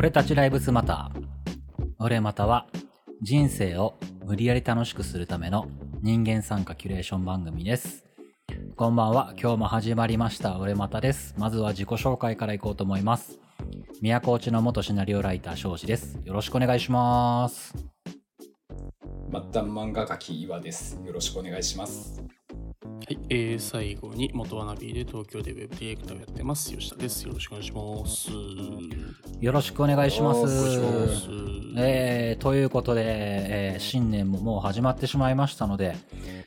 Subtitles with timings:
[0.00, 1.24] 俺たちライブスマター。
[1.98, 2.66] 俺または
[3.20, 5.68] 人生を無理やり楽しくするための
[6.00, 8.06] 人間参加キュレーション番組です。
[8.76, 9.34] こんばんは。
[9.38, 10.58] 今日も始まりました。
[10.58, 11.34] 俺またです。
[11.36, 13.40] まずは自己紹介からいこうと思います。
[14.00, 16.18] 宮古内の元シナリオライター庄司です。
[16.24, 17.74] よろしくお願いします。
[19.30, 20.98] 末端漫画家き岩です。
[21.04, 22.19] よろしくお願いします。
[23.30, 27.24] はい、えー、最後に元ワナビーで東京でウェブディレクターをやってます吉田です。
[27.28, 28.30] よろしくお願いします。
[29.40, 30.40] よろしくお願いします。
[30.42, 31.28] ます
[31.76, 35.96] えー、ということで、えー新年ももう始まってしまいましたので、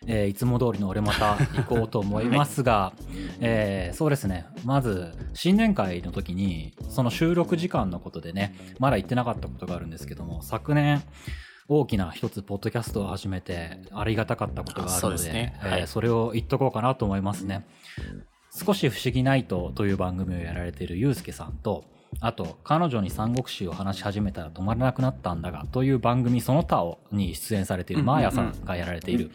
[0.07, 2.91] えーいつも通りの俺また行こうと思いますが、
[3.39, 11.01] えーそうですね、まず、新年会の時に、その収録時間のことでね、まだ言ってなかったことがあるんですけども、昨年、
[11.79, 15.59] 大きな一つ、ポッドキャストを始めて、ありがたかったことがあるので、ですね。
[15.63, 15.87] えーはい。
[15.87, 17.65] それを言っとこうかなと思いますね。
[18.51, 21.85] 少し不思議ナイトという番組をやられているゆうすけさんと、
[22.19, 29.31] あと、彼女に三国志を話し始めたら止まらなくなったんだが、という番組その他をに出演されているマーヤさんがやられている、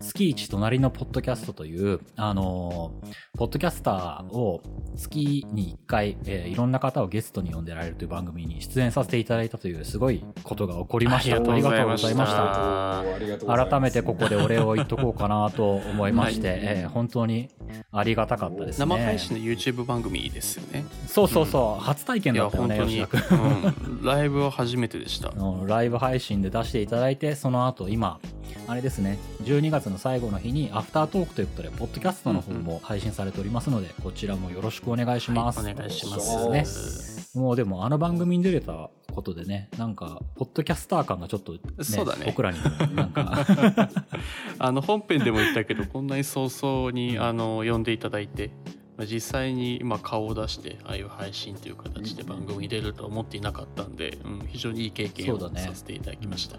[0.00, 4.62] 月一隣のポッドキャストという、あのーポッドキャスターを
[4.96, 11.36] 月に1回、えーいろんな方をゲストに呼んでられるという番組に出演させていただいたというすごいことが起こりました。
[11.36, 12.98] ありがとうございましたありがとうございました。
[12.98, 13.70] ありがとうございます。
[13.70, 17.48] 改めてここでお礼を言っとこうかなと思いまして、えー本当に
[17.92, 18.86] ありがたかったですね。
[18.86, 20.84] 生配信の YouTube 番組ですよね。
[21.06, 23.72] そうそうそう、初体験だったよね、吉田君。
[23.86, 25.32] うん、ライブは初めてでした。
[25.36, 28.20] のライブ配信で出していただいて、その後今、
[28.66, 35.60] あれですね、12月の最後の日にアフタートークということで、ポッドキャストの方も配信されておりますので、こちらもよろしくお願いします。
[35.60, 36.20] はいお願いしまお
[36.64, 37.36] す。
[37.36, 42.26] ね、もうでもあの番組に出れたことでね、なんか、ポッドキャスター感がちょっと、ね、そうだね。
[42.26, 43.44] 僕らにも、なんか、
[44.58, 48.50] あの本編でも言ったけど、こんなに早々にあの呼んでいただいて、
[48.96, 56.58] まあ実際に今顔を出して、ああいう配信という形で番組に出るとは思っていなかったんで、うん、非常にいい経験をさせていただきました。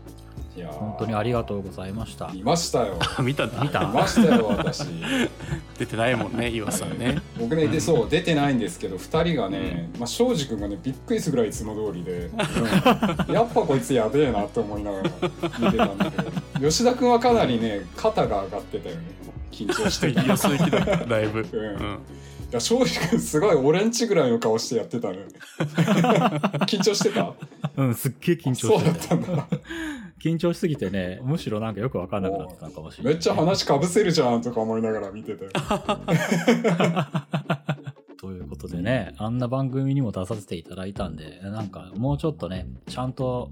[0.56, 2.30] いやー本当にありがとうございました。
[2.34, 2.98] 見ましたよ。
[3.18, 4.86] あ 見たんだ見た見ましたよ、私。
[5.78, 7.22] 出てないもんね、岩さんね。
[7.38, 12.30] 僕ね、で、そう、出てないんですけど、二人がね、まあ、庄司君がね、びっくりするぐらいいつも通りで、
[13.28, 15.04] うんやっぱこいつやべえなと思いながら
[15.60, 16.22] 見てたんだけ
[16.60, 19.02] ど、吉田君はかなりね、肩が上がってたよね。
[19.52, 20.24] 緊張してた。
[20.24, 21.48] よそ行きだだいぶ。
[21.52, 22.00] うん
[22.52, 25.20] や、庄司君すごい俺んちぐらいの顔してやってたね。
[26.66, 27.34] 緊張してた？
[27.78, 29.00] うん、すっげえ緊張そうだして。
[29.00, 29.48] ったたんだ。
[30.20, 33.14] 緊張しすぎてね、むしろなんかよくわかんなくなってたのかもしれない。
[33.14, 35.52] めっちゃ話かぶせるじゃんとか思いながら見てたよ。
[38.20, 43.50] ということでね、あんな番組にも出させていただいたんで、なんかもうちょっとね、ちゃんと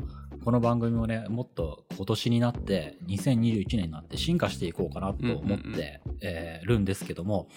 [0.48, 6.00] この番組もね、もっと今年になって、2021年になって進化していこうかなと思って、
[6.64, 7.50] るんですけども、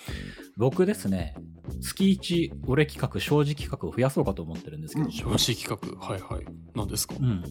[0.56, 1.36] 僕ですね、
[1.80, 6.04] 月1俺企画、正直企画を増やそうかと思ってるんですけど、うん正直企画。
[6.04, 6.44] はいはい。
[6.74, 7.14] 何ですか？
[7.16, 7.44] うん。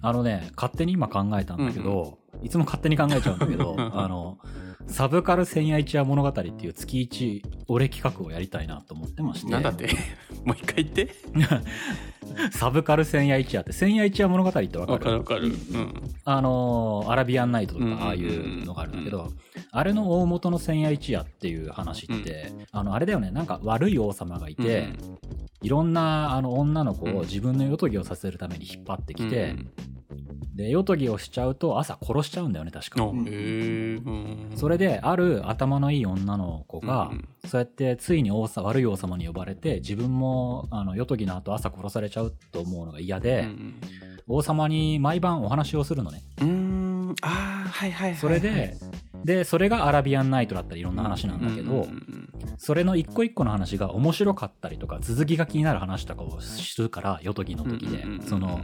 [0.00, 4.38] あのね、勝手に今考えたんだけど、いつも勝手に考えちゃうんだけど、 あの、
[4.86, 9.50] サブカル千夜一夜物語っていう月一俺企画をやりたいなと思ってまして。
[9.50, 9.88] なんだって？
[10.44, 11.10] もう一回言って。
[12.52, 14.92] サブカル千夜一夜って、千夜一夜物語ってわかる？
[14.92, 15.46] わかるわかる。
[15.48, 15.94] うん。
[16.24, 19.32] あのーアラビアンナイトとうんうんうんか、ああいうのがあるんだけど、
[19.72, 24.88] あれの大元の千夜一夜っていう話って、あの、あれだよね、なんか悪い王様がいて、
[25.62, 29.70] いろんなあの女の子うんを自分の夜とぎをさせるために引っ張ってきて、うん
[30.54, 33.02] で、夜とぎをしちゃうと朝殺しちゃうんだよね、確か。
[33.02, 43.74] うんそれで、ある頭のいい女の子が、うんそうやってついに王様悪い王様に呼ばれて、自分も、あの、夜とぎの後朝殺されちゃうと思うのが嫌で、うん
[44.26, 46.22] 王様に毎晩お話をするのね。
[46.40, 46.48] うん。
[46.48, 46.54] うー
[47.12, 47.14] ん。
[47.20, 48.18] ああ、はいはいはい。
[48.18, 48.74] それで、
[49.24, 51.86] で、それがアラビアンナイトだったりいろんな話なんだけど、
[52.58, 58.60] それの一個一個の話が面白かったりとか、続きが気になる話とかをするから、夜とぎの時でその、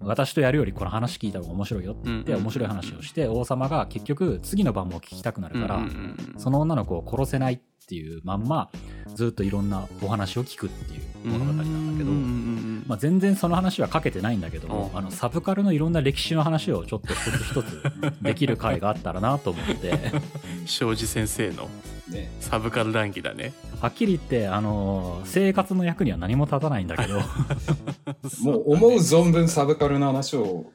[0.00, 5.80] 私とやるよりこの話聞いた方が面白いよって言って、面白い話をして、王様が結局次の晩も聞きたくなるから、
[6.38, 7.60] その女の子を殺せないっ
[7.90, 8.70] ていうまんま、
[9.16, 12.10] ずっといろんなお話を聞くっていう物語なんだけど
[12.86, 19.98] まあ、全然その話はかけてないんだけども、うんあの、サブカルのいろんな歴史の話をちょっと一つ一つできる回があったらなと思って、
[20.66, 21.68] 庄司先生の
[22.08, 22.30] ね。
[22.40, 23.52] サブカル談義だね。
[23.80, 27.20] はっきり言って、あの、生活の役には何も立たないんだけど、
[28.42, 30.66] もう思う存分サブカルな話を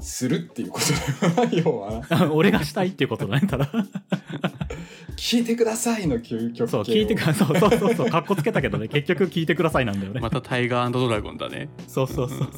[0.00, 0.86] するっていうこと
[1.26, 2.32] だよな、要はな。
[2.32, 3.70] 俺がしたいっていうことだね、ただ。
[5.16, 7.48] 聞いてくださいの究極系そう、を聞いてください。
[7.48, 10.20] そうそうそうそう、かっこつけたけどね、結局聞いてくださいなんだよね。
[10.20, 11.68] またタイガードラゴンだね。
[11.88, 12.48] そうそうそうそう。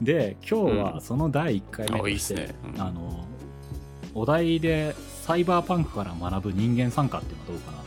[0.00, 2.54] で、今日はその第1回目として、っすね。
[2.74, 3.26] うんあの、
[4.14, 7.78] お題でサイバーパンクから学ぶ人間参加っていうのはどうかな？
[7.78, 7.83] と。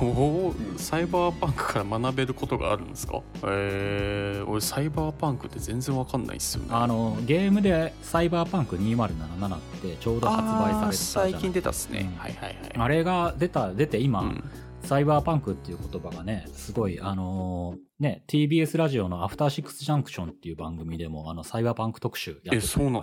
[0.00, 3.22] おうんサイバーパンクから学べることがあるんですか？
[3.44, 6.68] えー、俺サイバーパンクって全然わかんないっすよね。
[6.72, 12.18] あのゲームで「サイバーパンク2077」ってちょうど発売されてた最近出たっすね、うん。
[12.18, 12.56] はいはいはい。
[12.74, 14.44] あれが出た出て今、うん。
[14.82, 22.94] サイバーパンクっていう言葉がね、すごい、あのーね、TBS ラジオのアフターシックスジャンクションっていう番組でも、あの、サイバーパンク特集やってたえりそうなん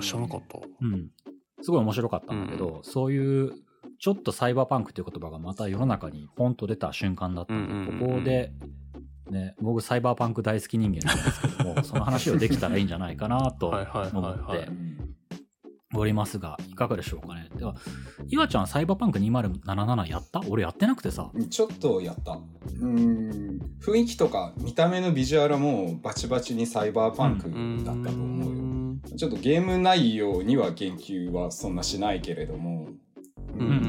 [0.00, 0.58] 知らなかった。
[0.80, 1.10] うん。
[1.60, 3.52] すごい面白かったんだけど、そういう、
[3.98, 7.98] ちょっとサイバーパンクっていう言葉がまた世の中にポンと出た瞬間だったので、うんうんうんうん。
[8.00, 8.52] ここで、
[9.30, 14.68] ね、僕サイバーパンク大好き人間なんですけども、その話をできたらいいんじゃないかなと思って
[15.94, 17.48] おりますが、いかがでしょうかね。
[17.56, 17.74] では、
[18.28, 20.42] 岩ちゃんサイバーパンク2077やった？
[20.48, 21.30] 俺やってなくてさ。
[21.34, 22.38] うんちょっとやった。
[22.80, 27.50] うん雰囲気とか見た目のビジュアルはもうバチバチにサイバーパンク
[27.84, 32.88] だったと思うよ、んちょっとゲーム内容には言及はそんなしないけれども、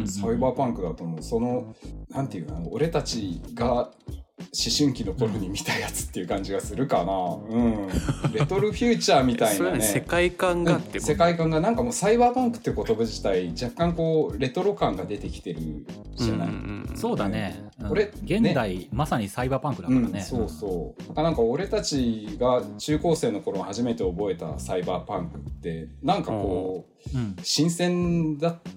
[0.06, 1.75] サイバーパンクだと思うその
[2.10, 3.92] なんていうの俺たちが
[4.39, 7.88] 思春期の頃に見たやつっていう感じがするかな、うん、
[8.33, 9.71] レトルフューチャーみたいなね。
[9.71, 16.98] はね世界観がってこと世界観がなんかもうサイバーパンクって言葉自体若干こうレトロ感が出てきてるじゃない、うんうんうん。
[16.98, 17.69] そうだね。
[17.80, 17.92] うん。
[17.92, 20.07] 俺現代、まさにサイバーパンクだからね。
[20.13, 21.13] うん、そうそう。
[21.13, 27.36] なんか俺たちが中高生の頃初めて覚えたサイバーパンクってなんかこう、うん。
[27.44, 28.69] 新鮮だった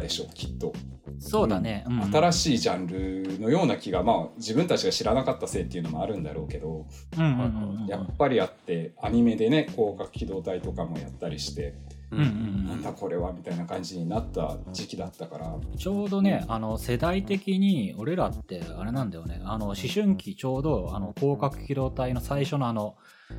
[0.00, 0.72] でしょきっと、
[1.18, 1.84] そうだね。
[1.88, 2.02] うん。
[2.12, 6.86] 新しいジャンルのような気がまあ自分たちが知らなかったせいっていうのもあるんだろうけど、
[7.88, 11.74] やっぱりあってアニメでね広角機動隊とかもやったりして、
[12.10, 15.54] なんだこれはみたいな感じになった時期だったから。
[15.76, 22.96] ちょうどね、あの、世代的に、俺らって、あれなんだよね、あの、思春期ちょうど、あの、広角機動隊の最初のあの、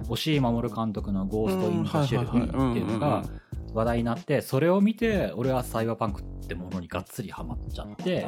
[0.08, 3.24] 押井守監督のゴースト・イン・ザ・シェルっていうのが
[3.74, 8.24] 話題になって、それを見て、俺はサイバーパンクってものにがっつりハマっちゃって、で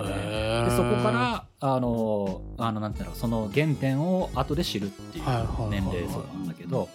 [0.72, 5.26] そこから、あの、あの、なんていうの、その原点を後で知るっていう
[5.70, 6.90] 年齢層なんだけど、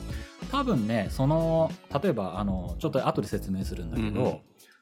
[0.50, 1.70] 多分ね、その、
[2.02, 4.38] 例えば、あの、ちょっと後で説明するんだけど、うんうん。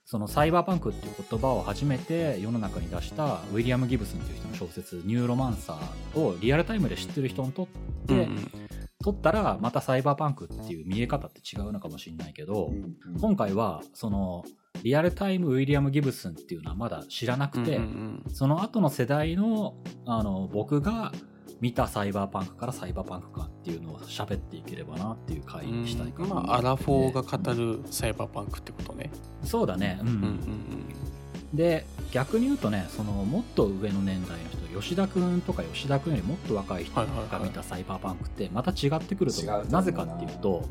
[0.07, 7.67] そのサイバーパンクっていう言葉を初めて世の中に出したウィリアム・ギブスンっていう人の小説「ニューロマンサー」をリアルタイムで知ってる人にとっ
[8.07, 8.66] て、うんうん
[9.07, 13.21] 撮ったらまたサイバーパンクっていう見え方って違うのかもしれないけど、うんうん。
[13.21, 14.45] 今回はその
[14.83, 17.83] リアルタイムウィリアム・ギブスンっていうのはまだ知らなくて、うん
[18.27, 19.77] うんその後の世代の
[20.07, 21.13] あの僕が
[21.61, 29.13] 見たサイバーパンクからサイバーパンクかっていうのを喋っていければなっていう回うんにしたいかな、まあアラフォーが語るサイバーパンクってことね。
[29.45, 30.01] そうだね。
[30.03, 31.57] うん、うんうん。
[31.57, 37.29] で逆に言うとねそのもっと上の年代の人吉田君とか吉田君よりもっと若い人はいはいはい。
[37.31, 39.59] が見たサイバーパンクってまた違ってくると思う。
[39.59, 39.71] 違うと思うな。
[39.79, 40.69] なぜかっていうと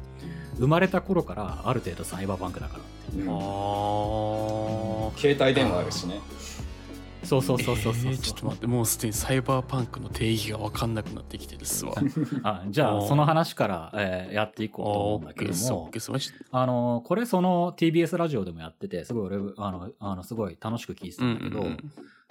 [0.58, 3.26] 生まれた頃からある程度サイバーパンクだからっていう。
[5.18, 6.20] 携帯電話あるしね。
[7.24, 11.94] そうそうそうそうそう、えーちょっと待ってもうすでにサイバーパンクの定義が分かんなくなってきてるっすわ。
[12.44, 15.90] あじゃあその話から、えーやっていこうと思オうんだけども。
[16.52, 21.78] あのこれその TBS ラジオでもやっててすごい俺あのあのすごい楽しく聞いてたんだけど、うんうん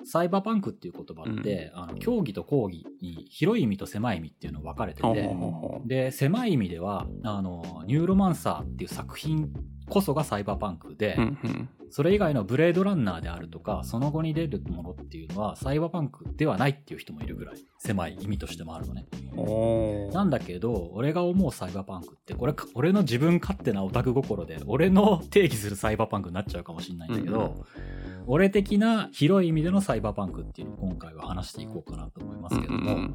[0.04, 5.36] サイバーパンクっていう言葉って、あの競技と講義に広い意味と狭い意味っていうの分かれてて、
[5.86, 9.50] で狭い意味ではあのニューロマンサーっていう作品
[9.88, 11.68] こそがサイバーパンクで、うんうん。
[11.90, 19.06] それ以外のブレードランナーであるとかその後に出るものっていうのはサイバーパンクではないっていう人もいるぐらい狭い意味としてもあるのね。
[20.12, 27.54] なんだけど俺が思うサイバーパンクってこれか俺の自分勝手なオタク心で俺の定義するサイバーパンクになっちゃうかもしれないんだけど、うんうん。
[28.26, 33.14] 俺的な広い意味でのサイバーパンクっていうのを今回は話していこうかなと思いますけども、うんうんうん。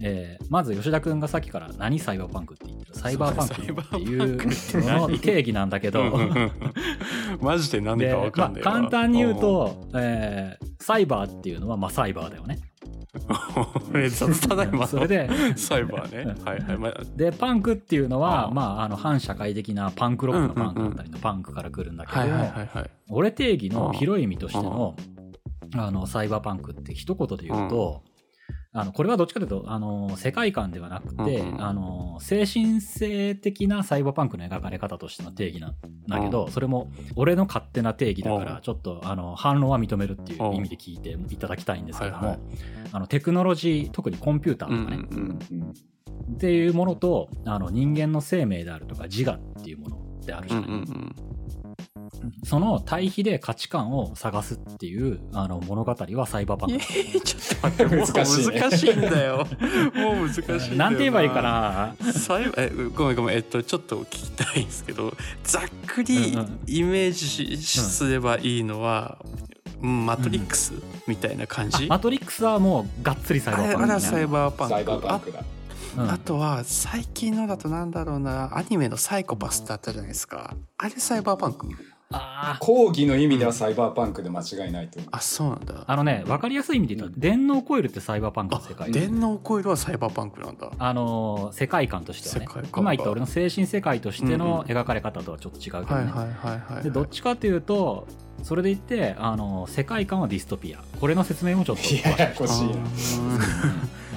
[0.00, 2.94] えーまず吉田君がさっきから何サイバーパンクって言ってる？
[2.94, 4.36] サイバーパンクっていう
[4.84, 6.01] のの定義なんだけど、
[7.40, 12.58] マジで何でか分かまあんないわ、簡単に言うと、えーサイバーっていうのはまあサイバーだよね。
[13.94, 15.28] え雑だねまそれで。
[15.56, 16.34] サイバーね。
[16.44, 22.90] はいはい、まあ、でパンクっていうのはまあ、あの反社会的なパンクロックのパンクだったりのパンクから来るんだけども、はいはいはいはい。
[23.10, 24.96] 俺定義の広い意味としての
[25.74, 28.02] あのサイバーパンクって一言で言うと、
[28.74, 35.74] あのこれはどっちかというとあの世界観ではなくて、うんうんあの精神性的なサイバーパンクの描かれ方としての定義なん
[36.06, 38.60] だけど、それも俺の勝手な定義だから、うん。
[38.60, 42.38] ちょっとあの反論は認めるっていう意味で聞いていただきたいんですけども、はいはい。
[42.92, 46.34] あのテクノロジー特にコンピューターとかね、うんうんうん。
[46.34, 51.16] っていうものとあの人間の生命であるとか自我っていうものであるじうんゃない、うんうん
[52.44, 56.82] その対比で価値観を探すっていうあの物語はサイバーパンえク。
[56.84, 58.60] ー、ちょっと待ってもう 難しいね。
[58.60, 59.36] 難しいんだよ。
[59.94, 60.90] もう難しいんだよな。
[60.90, 61.94] んて言えばいいかな。
[62.12, 65.14] サイえごめんごめんえっとちょっと聞きたいんですけど
[65.44, 66.32] ざっくり
[66.66, 67.26] イメージ
[67.56, 70.74] しすればいいのは、うんマトリックス
[71.08, 71.86] みたいな感じ？
[71.88, 74.74] マトリックスはもうがっつりサイバーパンクあれあらサイバーパンク。
[74.74, 75.44] サイバーパンクだ。
[75.98, 76.10] うん。
[76.10, 80.54] あとは最近のだとなんだろうなアニメのサイコパスってあったじゃないですか。
[80.78, 81.66] あれサイバーパンク？
[82.12, 82.64] あー。
[82.64, 85.08] 講義の意味ではサイバーパンクで間違いないと思う。
[85.12, 85.84] あそうなんだ。
[85.86, 90.70] あのね分かりやすい意味で言うと電脳コイルってサイバーパンクの世あ界電脳コイルはサイバーパンクなんだ。
[90.78, 92.40] あのー世界観としてはね。
[92.42, 92.78] 世界観が。
[92.78, 98.06] 今言った俺の精神世界としての描かれ方とはちょっと違うけどね、はいはいはいはいでどっちかというと
[98.42, 100.82] それで言ってあの世界観はディストピア。
[101.00, 102.00] これの説明もちょっとい。
[102.00, 102.74] やややこしいな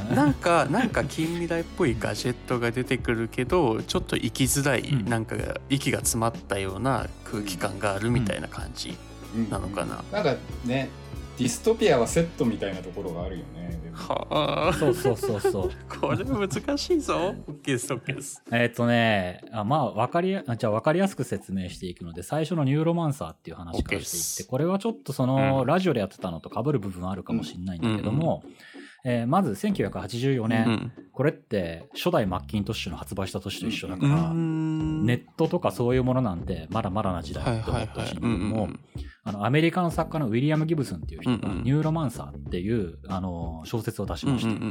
[0.13, 5.05] なんかなんか近未来っぽいガジェットが出てくるけどちょっと生きづらい、うん。
[5.05, 5.35] なんか
[5.69, 8.97] 息が詰まったような空気感があるみたいな感じ、
[9.35, 9.49] うん。
[9.49, 10.03] なのかな。
[10.11, 10.35] なんか
[10.65, 10.89] ね
[11.37, 13.97] ディストピアはセットみたいなところがあるよねでも。
[13.97, 14.73] はあ。
[14.73, 15.71] そうそうそうそう。
[15.99, 17.35] これ難しいぞ。
[17.47, 18.41] OK です OK です。
[18.51, 25.67] えっとねあまあ分かりやあじゃあ分かりやすく説明していくので最初のニューロマンサーっていう話からしていってこれはちょっとその、うん。
[25.67, 28.43] ラジオでやってたのと被る部分はあるかもしれないんだけども、
[29.05, 30.91] えーまず1984年、うん。
[31.13, 35.05] これって初代マッキントッシュの発売した年と一緒だかうら、ん。
[35.05, 38.79] ネットとかそういうものなんてまだまだな時代はいって思ってほしいんだけどはいはいもうん
[39.27, 44.67] あのアメリカの作家のウィリアム・ギブスンっていう人がニューロマンサーっていうあの小説を出しまして、うんうんう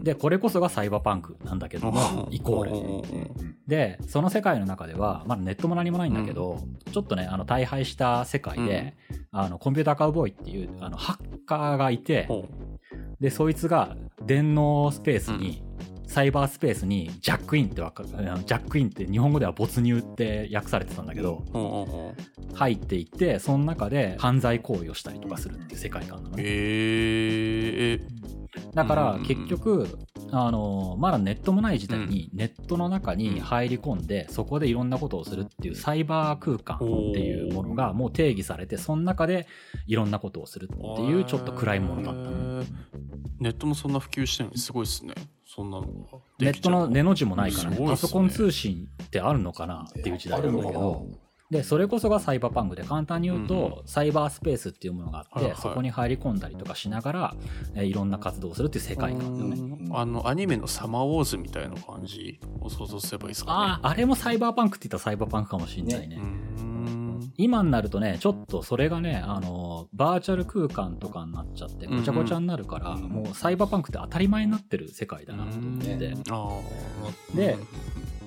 [0.00, 2.70] んでこれこそがサイバーパンクなんだけども イコール。
[2.70, 6.58] うんでその世界の中ではまだネットも何もないんだけど、
[6.90, 8.96] ちょっとねあの大敗した世界で、
[9.30, 12.48] あのコンピューターカウボーイっていうあのハッカーがいてほ
[13.20, 15.62] でそいつが電脳スペースに、
[16.08, 21.44] サイバースペースにジャックインってわかジャックインって日本語では没入って訳されてたんだけど、
[22.54, 26.42] 入っていってその中で犯罪行為をしたりとかするっていう世界観なのね。
[26.44, 28.00] へえ
[28.74, 29.86] だからうん結局
[30.30, 36.80] あのまだネットもない時代にネットの中に入り込んでそこでいろんなことをするっていうサイバー空間っ
[37.14, 39.46] ていうものがもう定義されてその中で
[39.86, 42.60] いろんなことをするっていうちょっと暗いものだったの。
[42.60, 42.66] へー。
[43.40, 44.56] ネットもそんな普及してるの？
[44.56, 45.14] すごいですね
[45.50, 45.88] そんなのが
[46.38, 47.78] ネットの根の字もないからね。
[47.78, 47.86] ね。
[47.86, 49.86] パソコン通信ってあるのかな？
[49.88, 51.06] っていう時代なんだけど
[51.50, 55.56] でそれこそがサイバーパンクで簡単に言うと、サイバースペースっていうものがあって、はいはい。
[55.56, 57.34] そこに入り込んだりとかしながら、
[57.74, 59.56] えーいろんな活動をするっていう世界観だよね。
[59.86, 59.96] うん。
[59.96, 63.56] あのアニメのサマーウォーズみたいな感じを想像すればいいですかね。
[63.58, 66.16] あああれもサイバーパンクって言ったらサイバーパンクかもしれないね。
[66.16, 66.77] うーん
[67.36, 75.96] 今になるとねちょっとそれがねあのバーチャル空間とかになっちゃってごちゃごちゃになるから、うんもうサイバーパンクって当たり前になってる世界だなと思って。
[75.96, 77.36] て、ねあー。
[77.36, 77.56] で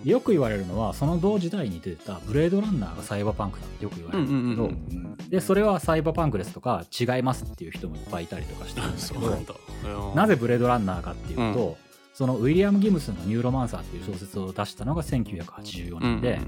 [0.04, 11.78] よく言われるのはその同時代に出てたブレードランナーがサイバーパンクだってよく言われるんだけど、うんうんうんでそれはサイバーパンクですとか違いますっていう人もいっぱいいたりとかしてるんだけどなぜブレードランナーかっていうと、
[12.14, 16.42] そのウィリアム・ギムスの「ニューロマンサー」っていう小説を出したのが1984年で、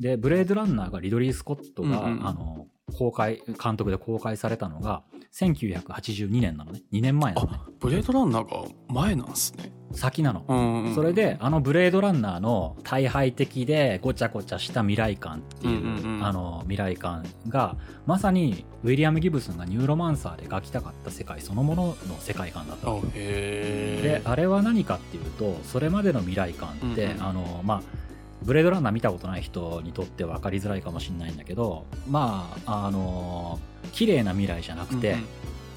[0.00, 2.66] でブレードランナーがリドリー・スコットが、うんうんあの
[2.98, 6.82] 公開監督で公開されたのが1982年なのね。
[6.92, 7.58] 2年前なのね。
[7.60, 9.70] あブレードランナーが前なんですね。
[9.92, 16.24] 先なの、うんうんそれであのブレードランナーの大敗的でごちゃごちゃした未来感っていう,、うんうんうん。
[16.26, 17.76] あの未来感が
[18.06, 22.88] まさにウィリアム・ギブスンがニューロマンサーで描きたかった世界そのものの世界観だった。
[22.88, 27.22] あわけであれは何かっていうとそれまでの未来感って、うんうん。
[27.22, 28.09] あのまあ
[28.42, 33.58] ブレードランナー見たことない人にとって分かりづらいかもしれないんだけどまああの
[33.92, 35.16] 綺麗な未来じゃなくて、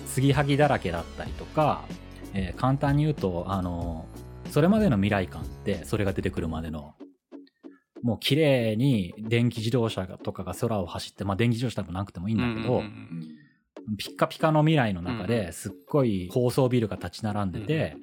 [0.08, 1.86] 継ぎはぎだらけだったりとか、
[2.34, 4.06] えー簡単に言うとあの
[4.52, 6.94] それまでの未来感ってそれが出てくるまでの
[8.04, 13.40] もう綺麗に電気自動車とかが空を走って、まあ、電気自動車でもなくてもいいんだけど、うん
[13.98, 17.98] ピッカピカの未来の中うんですっごい高層ビルが立ち並んでて、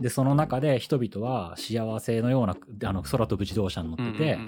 [0.00, 2.56] でその中で人々は幸せのような
[2.88, 4.38] あの空飛ぶ自動車に乗ってて、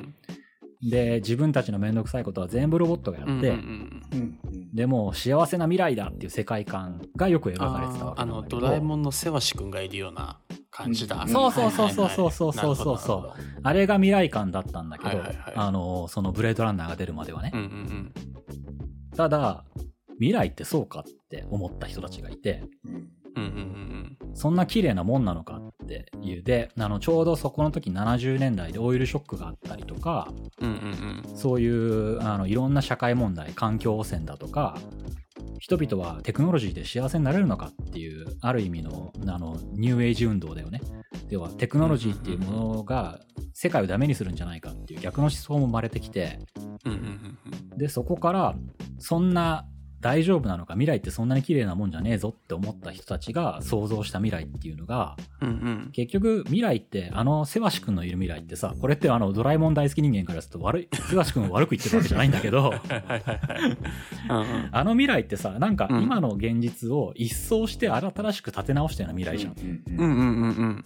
[0.82, 4.40] で自分たちの面倒くさいことは全部ロボットがやって、うんうんうん。
[4.44, 8.56] うんでもう幸せな未来だっていう世界観がよく描かれてたわけあなんだけど。
[8.56, 10.38] のドラえもんのせわしくんがいるような
[10.70, 11.28] 感じだ、うん。
[11.28, 13.68] そうそうそうそうそうそうそうそうはいはいはいなるほどなるほど。
[13.68, 15.52] あれが未来感だったんだけど、はいはいはい。
[15.56, 18.12] あのそのブレードランナーが出るまではね、うんうん。
[19.16, 19.64] ただ
[20.18, 23.98] 未来ってそうかって思った人たちがいてうんうんうんうん
[24.34, 26.42] そんな綺麗なもんなのかっていう。
[26.42, 30.28] であのちょうどそこの時70年代でオイルショックがあったりとか
[30.60, 30.74] うんうん
[31.28, 31.36] うん。
[31.36, 34.78] そういうあのいろんな社会問題環境汚染だとか
[35.58, 40.80] 人々はテクノロジーで幸せになれるのかっていうある意味のあのニューエイジ運動だよね。
[41.30, 43.20] 要はテクノロジーっていうものが
[43.54, 46.38] 世界をダメにするんじゃないかっていう逆の思想も生まれてきて。
[46.84, 47.38] うんうん
[47.72, 47.78] うん。
[47.78, 48.54] でそこから
[48.98, 49.66] そんな
[50.00, 50.74] 大丈夫なのか？
[50.74, 55.90] 未来ってそんなに綺麗なもんじゃねえぞって思った人たちが想像した未来っていうのがうんうん。
[55.92, 62.72] 結局未来ってあのセワシ君のいる未来ってさこれってあのドラえもん大好き人間からすると悪いセワシ君を悪く言ってるわけじゃないんだけど
[64.72, 66.02] あの未来ってさなんかうん。
[66.02, 70.84] 今の現実を一掃して新しく立て直したような未来じゃん、うんうんうんうん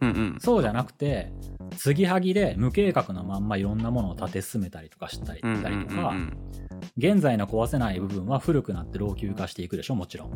[0.00, 0.16] うんうん。
[0.16, 1.32] うんそうじゃなくて
[1.76, 5.46] 継ぎはぎで無計画のまんまいろんなものを立て進めたりとかしたりと
[5.94, 6.38] か、うん
[6.96, 10.34] 現在の壊せない部分は古くなって老朽化していくでしょもちろん。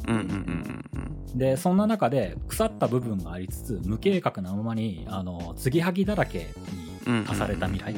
[1.34, 6.48] でそんな中で腐った部分がありつつ無計画なままにあの継ぎはぎだらけ
[7.06, 7.94] に化された未来、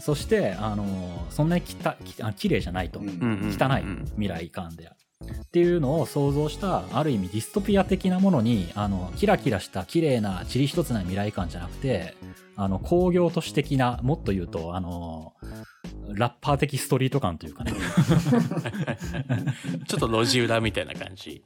[0.00, 3.04] そしてあのそんなにきたきあ綺麗じゃないと、汚
[3.78, 3.84] い
[4.16, 4.90] 未来感で
[5.24, 12.14] っていうのを想像したある意味ディストピア的なものにあのキラキラした綺麗な塵一つない未来感じゃなくて
[12.56, 15.34] あの工業都市的なもっと言うとあの
[16.14, 17.72] ラッパー的ストリート感というかね、
[19.86, 21.42] ちょっと路地裏みたいな感じ。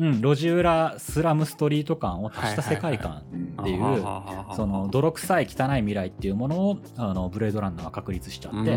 [0.00, 8.70] うん、路地裏スラムストリート感を足した世界観うんっていうその泥臭い汚い未来っていうものをあのブレードランナーは確立しちゃって、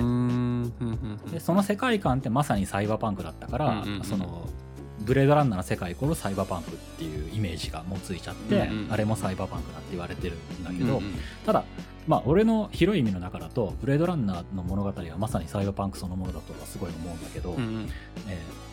[1.32, 4.50] でその世界観ってまさにサイバーパンクだったから、その
[5.00, 11.14] ブレードランナーの世界イコールサイバーパンクっていうイメージがもうついちゃって、うんうんあれもサイバーパンクだって言われてるんだけど、うんうん
[11.46, 11.64] ただ
[12.06, 17.90] まあ俺の広い意味の中だとブレードランナーの物語はまさにサイバーパンクそのものだとはすごい思うんだけど、うんうん。
[18.28, 18.64] えー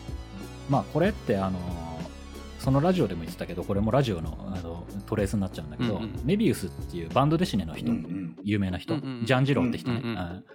[0.69, 1.59] まあこれってあの
[2.61, 6.19] そのラジオでも言ってたけどこれもラジオのあのトレースになっちゃうんだけど、うんうん。
[6.23, 8.37] メビウスっていうバンドデシネの人、うんうん。
[8.43, 9.25] 有名な人、うんうん。
[9.25, 10.45] ジャン・ジローって人ね、うんうんうんうん。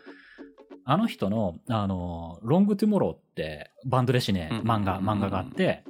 [0.84, 5.82] あの人の、あの、ロング・トゥモローってバンドデシネうんうん漫画、漫画があって、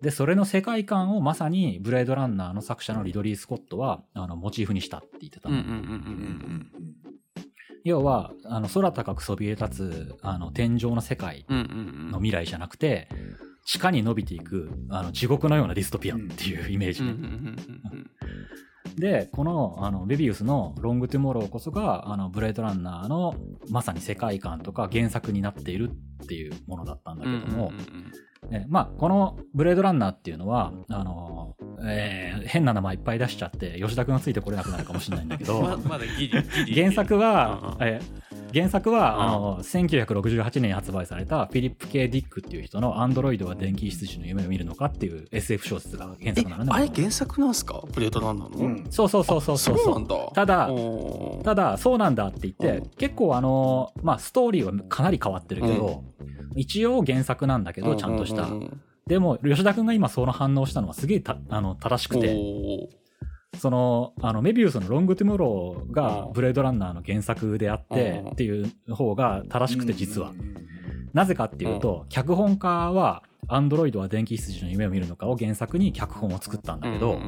[0.00, 5.48] で、それの世界観をまさにブレードランナーの作者のリドリー・スコットは、あの、モチーフにしたって言ってた
[7.82, 11.66] 要は、あの、空高くそびえ立つ、あの、天井の世界うんうんう
[12.08, 13.08] んの未来じゃなくて、
[13.66, 17.02] 地下に伸びていく、あの、地獄のようなディストピアっていうイメージ
[18.94, 23.34] で、この、あの、ベビウスのロングトゥモローこそが、あの、ブレードランナーの、
[23.68, 25.90] まさに世界観とか原作になっている
[26.22, 27.72] っていうものだったんだけうんども、
[28.48, 31.54] うんうんえまあ、このブレードランナーっていうのは、あの、
[31.84, 36.74] えー変な名前いっぱい出しちゃって、吉田くんがついてこれなくなるかもしれないんだけど、 ままだギリギリ。
[36.82, 37.88] 原作はうん、うん。
[37.88, 39.22] えー原作は、うん。
[39.22, 46.70] あの、1968年に発売されたフィリップ・ケイ・ディックっていう人のアンドロイドは電気羊の夢を見るのかっていう SF 小説が原え作なのね。
[46.72, 47.82] あれ原作なんすか？
[47.92, 48.66] ブレードランナーの、うん。
[48.66, 49.78] うんそうそうそうそうそう。
[49.78, 50.16] そうなんだ。
[50.32, 50.70] ただ
[51.44, 52.90] ただ、そうなんだって言って、うん。
[52.90, 56.04] 結構あの、まあ、ストーリーはかなり変わってるけど、
[56.56, 58.48] 一応原作なんだけど、ちゃんとした。
[59.06, 62.36] でも、吉田くんが今その反応したのはすげえた、あの、正しくて、
[63.56, 66.32] その、あの、メビウスのロングトゥモローがうん。
[66.32, 68.28] ブレードランナーの原作であってうん。
[68.30, 70.32] っていう方が正しくて実は。
[71.12, 77.20] なぜかっていうと、脚本家は、アンドロイドは電気羊の夢を見るのかを原作に脚本を作ったんだけど、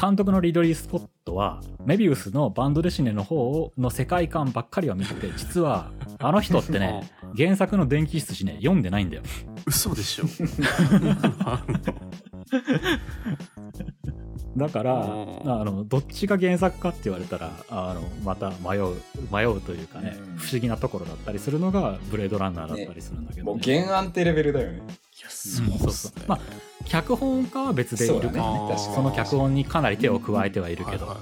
[0.00, 9.22] 監督のリドリー・スポットは、メビウスのバンドデシネの方の世界観ばっかりは見てて、実は、あの人ってね、 原作の電気羊ね、読んでないんだよ。
[9.66, 10.24] 嘘でしょ
[14.56, 18.94] だから、うんあの、どっちが原作かって言われたら、あの、また迷う、
[19.32, 23.62] 迷うというかね、うん不思議なところだったりするのが、ブレードランナーだったりするんだけど、もうね。
[23.64, 24.82] 原案ってレベルだよね
[25.48, 25.92] そうそうね。
[25.92, 26.12] そう。
[26.26, 26.40] まあ、
[26.86, 28.26] 脚本家は別でいるか。
[28.26, 28.68] らねね。
[28.70, 28.94] 確かに。
[28.94, 31.16] その脚本にかなり手を加えてはいるけど。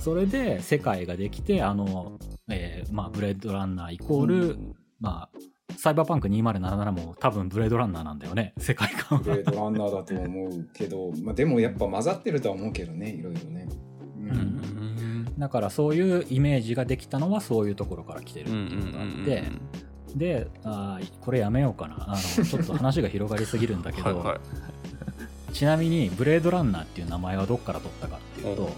[0.00, 4.76] それで世界ができて、あの、えーまあ、ブレードランナーイコール、うん。
[5.00, 5.38] まあ、
[5.76, 9.24] サイバーパンク2077も多分ブレードランナーなんだよね、世界観は。
[9.24, 13.10] ブレードランナーだと思うけど、まあ、でもやっぱ混ざってるとは思うけどね。
[13.10, 13.68] いろいろね、
[14.18, 14.28] うん。
[14.30, 15.38] うん。
[15.38, 19.44] だからそういうイメージができたのはそういうところから来てるっていうのがあって、
[20.16, 22.12] で、あーこれやめようかな。
[22.12, 24.38] あの、ちょっと話が広がりすぎるんだけど、はいはい。
[25.54, 28.70] ちなみにブレードランナーっていう名前はどっから取ったかっていううんと、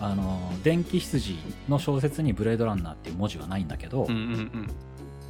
[0.00, 1.36] あの、電気羊
[1.68, 4.70] の小説にブレードランナーっていう文字はないんだけど、うんうんうん。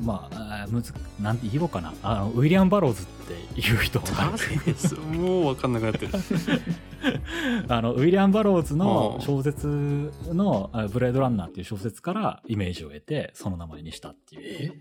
[0.03, 1.94] まあ、むずなんて言おうかな。
[2.03, 3.07] あの、ウィリアム・バローズっ
[3.55, 6.12] ていう人もう分かんなくなってる。
[7.68, 9.23] あの、ウィリアム・バローズのう。
[9.23, 14.75] ん小説の、あブレードランナーっていう小説からイメージを得て、その名前にしたっていう。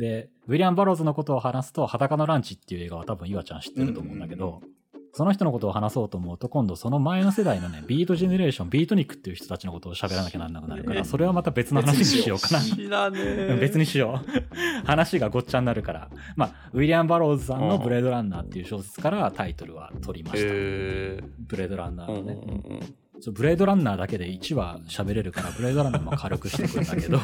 [0.00, 4.62] で、ウィリアム・バローズのことを話すと、裸のランチっていう映画は多分岩ちゃん知ってると思うんだけど、
[5.12, 12.60] その人のことを話そうと思うと、今度その前の世代のね、ビートジェネレーション、ビートニックっていう人たちのことを喋らなきゃならなくなるから、えそれはまた別の話にしようかな。
[12.60, 14.26] 知らねえ別にしよう。
[14.86, 16.10] 話がごっちゃになるから。
[16.36, 20.48] まあ、ウィリアム・バローズさんのブレードランナーっていう小説からタイトルは取りました。
[20.48, 22.80] へブレードランナーえのね。
[23.20, 27.20] そうブレードランナーだけで1話喋れるから、ブレードランナーも軽くしてくんだけど、あ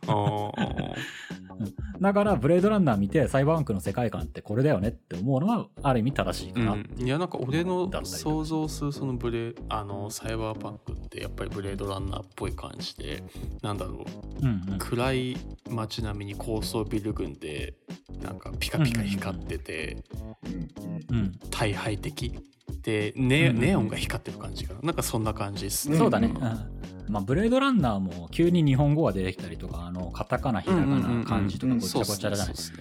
[2.01, 6.73] だから、ブレードランナー見て、サイバーバンクの世界観ってこれだよねって思うのは、ある意味正しいかな。
[6.73, 13.23] うん、いやなんか俺の想像するそのブレあのサイバーパンクってやっぱりブレードランナーっぽい感じで
[13.61, 14.05] なんだろ
[14.41, 14.79] ううんうん。
[14.79, 15.37] 暗い
[15.69, 17.75] 街並みに高層ビル群で
[18.23, 19.97] なんかピカピカ光ってて
[21.11, 21.39] うんうん。
[21.49, 22.33] 大敗的
[22.81, 26.27] でネネオンが光ってる感じかななんかそんな感じですねそうだね。
[26.27, 26.81] ううんん。
[27.11, 32.37] まあ、ブレードランナーも急に日本語が出てきたりとか、あの、カタカナ、ひらがな、漢字とかごちゃごちゃじゃない。
[32.37, 32.77] そうっすね。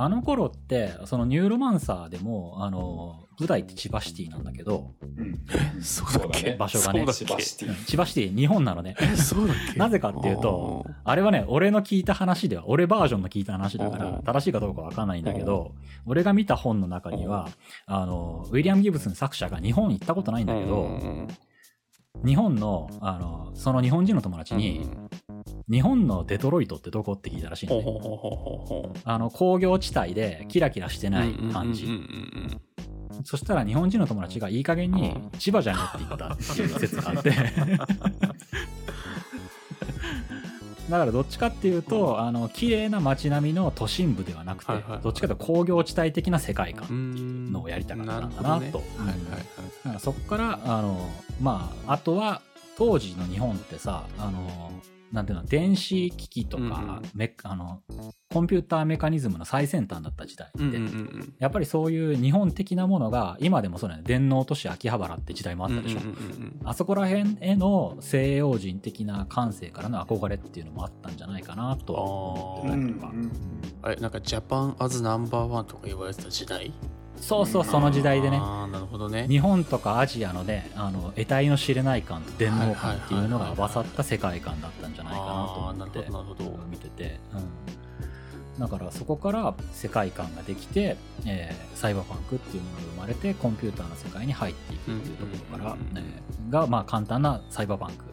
[0.00, 5.22] あの頃って、そのニューロマンサーでも、あの、舞台って千葉シティなんだけど、う
[5.78, 5.82] ん。
[5.82, 6.56] そうだっけ？
[6.56, 7.84] 場所がね千葉シティ。
[7.86, 8.94] 千葉シティ、日本なのね。
[9.00, 9.78] えそうだっけ？
[9.78, 15.72] なぜかっていうと、あれはね、俺の聞いた話では、俺バージョンの聞いた話だからうん、正しいかどうかわかんないんだけど、
[16.04, 17.48] 俺が見た本の中には、
[17.86, 21.28] あの、ウィリアム・ギブスン作者が日本行ったことないんだけど、うん
[22.24, 24.88] 日本の、あの、その日本人の友達に、
[25.70, 27.82] 日本のデトロイトってどこって聞いたらしいのね。
[27.82, 31.88] ほうほうほうほうほうほうあの、工業地帯でキラキラしてない感じ。
[33.24, 37.32] そしたら日本人の友達がいい加減にうん千葉じゃねって言ったっていう説があって。
[40.88, 46.88] だからどっちかっていうと、あの、綺麗な街並みの都心部ではなくてはいはいはい、どっちかというと工業地帯的な世界観。
[46.90, 47.52] うん。
[47.52, 48.82] のをやりたかったんだなと
[49.98, 51.08] そこから、あの、
[51.40, 52.42] まあ、あとは、
[52.76, 54.70] 当時の日本ってさ、あの、
[55.12, 57.82] なんていうの、電子機器とか、うんうんメあの、
[58.30, 66.00] コンピューターメカニズムの最先端だった時代で、うんうんうんやっぱりそういう日本的なものが、今でもそうだよね、電脳都市秋葉原って時代もあったでしょ。
[66.00, 73.12] うんうんうんうんあそこら辺への西洋人的な感性からの憧れっていうのもあったんじゃないかなとは思ってたりとか。
[73.82, 76.72] あれなんかジャパンアズナンバーワンとか言われてた時代？
[77.20, 78.38] そうそう、その時代でね。
[78.38, 79.26] なるほどね。
[79.28, 86.66] 日本とかアジアのね、あの、得体の知れない感と電脳感っていうのが合わさった世界観だったんじゃないかなと思ってあーなるほどなるほど。
[86.70, 88.60] 見てて、うん。
[88.60, 96.04] だからそこから世界観ができて、えーサイバーパンクっていうものが生まれて、コンピューターの世界に入っていくっていうところから、うんうんうんうん。
[96.04, 98.04] えーが、まあ簡単なサイバーパンク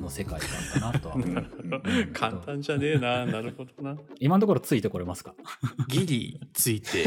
[0.00, 1.46] の世界観かなとは思う。
[2.12, 3.26] 簡単じゃねえな。
[3.26, 3.96] なるほどな。
[4.18, 5.34] 今のところついてこれますか？
[5.88, 7.04] ギリついてい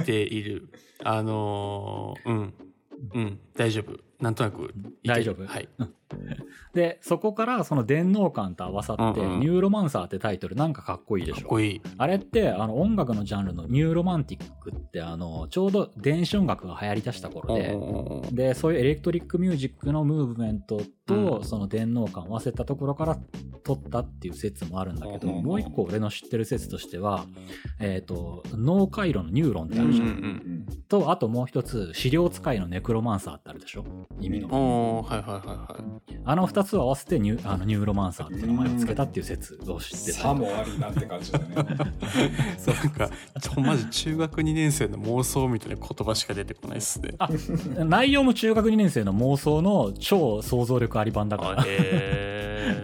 [0.00, 0.68] っている。
[1.02, 2.54] あのーうん。
[3.14, 3.40] うん。
[3.56, 3.98] 大丈夫。
[4.20, 4.72] なんとなく
[5.04, 5.46] 大丈夫？
[5.46, 5.68] はい
[6.74, 11.36] で、そこからその電脳感と合わさって、うんうんニューロマンサーってタイトルなんかかっこいいでしょ。
[11.36, 11.80] かっこいい。
[11.96, 21.44] あれって、あの、音楽のジャンルのニューロマンティックって、あの、ちょうど電子音楽が流行り出した頃で、うんで、そういうエレクトリックミュージックのムーブメントと、うん。
[21.44, 23.18] その電脳感を合わせたところから
[23.64, 27.24] 取ったっていう説もあるんだけど、うんもう一個俺の知ってる説としては、
[27.78, 30.06] えっ、と、脳回路のニューロンってあるじゃん。
[30.06, 33.84] うんうんと、あともう一つ、死霊使いのネクロマンサーってあるでしょ？
[34.20, 35.02] 意味の。
[35.02, 40.18] はいはいはいはいあの二つを合わせてニュあのニューロマンサーって名前を付けたっていう説を知ってた。
[40.18, 41.46] さもありなんって感じだね。
[42.58, 47.28] そうなんかちょマジ中学2年生の妄想みたいな言葉しか出てこないっすねあ
[47.84, 51.64] 内容も中学2年生の妄想の超想像力あり版だからあ。
[51.64, 52.38] へえ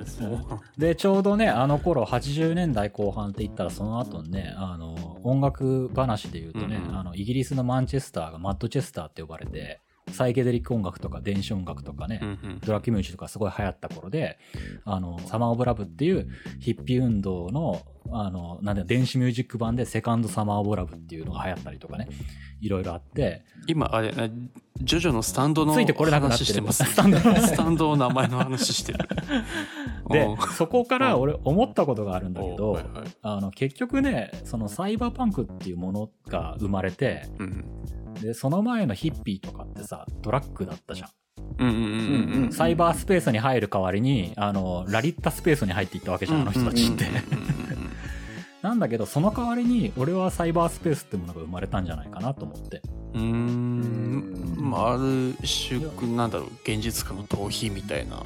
[0.07, 9.81] そうで、ちょうどね、あの頃、80年代後半って言ったら、その後にね、あの、音楽話で言うとね、うんうんあの、イギリスのマンチェスターがマッドチェスターって呼ばれて、
[10.13, 12.61] サイケデリック音楽とか電子音楽とかね、うんうん。
[12.61, 14.39] ドラッグミュージックとかすごい流行った頃で、
[14.85, 16.29] あの、サマーオブラブっていう
[16.61, 22.09] ヒッピー運動の、あの、なんだよ電子ミュージック版でセカンドサマーオブラブっていうのが流行ったりとかね、
[22.61, 24.29] いろいろあって、今あれあ
[24.83, 26.47] ジョジョのスタンドのついてこれなくなってる。
[26.47, 27.37] 話してますスタンドの。
[27.37, 28.99] スタンドの名前の話してる
[30.11, 33.09] でそこから俺思ったことがあるんだけど、はいはい。
[33.23, 37.65] あの、結局ね、そのサイバーパンクっていうものが生まれて、うん
[38.15, 41.09] で、その前のヒッピーとかってさ、ドラッグだったじゃん。
[42.53, 47.07] サイバースペースに入る代わりに、あの、ラリッタスペースに入っていったわけじゃん、あの人たちって。
[48.63, 52.81] なんだけど、その代わりに、俺はサイバースペースってものが生まれたんじゃないかなと思って。
[53.15, 55.81] うーんまあある種
[56.17, 58.23] なんだろう現実化の逃避みたいな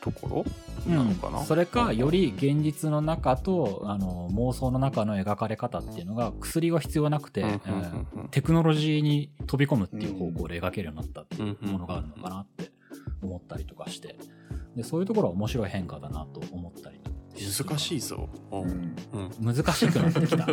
[0.00, 0.44] とこ
[0.86, 7.44] ろなのかな、それか、より現実の中と、あの、妄想の中の描かれ方っていうのが、薬は必要なくて、
[8.30, 12.70] テクノロジーに飛び込むっていう方向で描けるようになったっていうものがあるのかなって
[13.22, 14.16] 思ったりとかして。
[14.76, 17.00] で、そういうところは面白い変化だなと思ったり。
[17.38, 18.28] 難しいぞ。
[18.50, 20.44] うんうんうん難しくなってきた。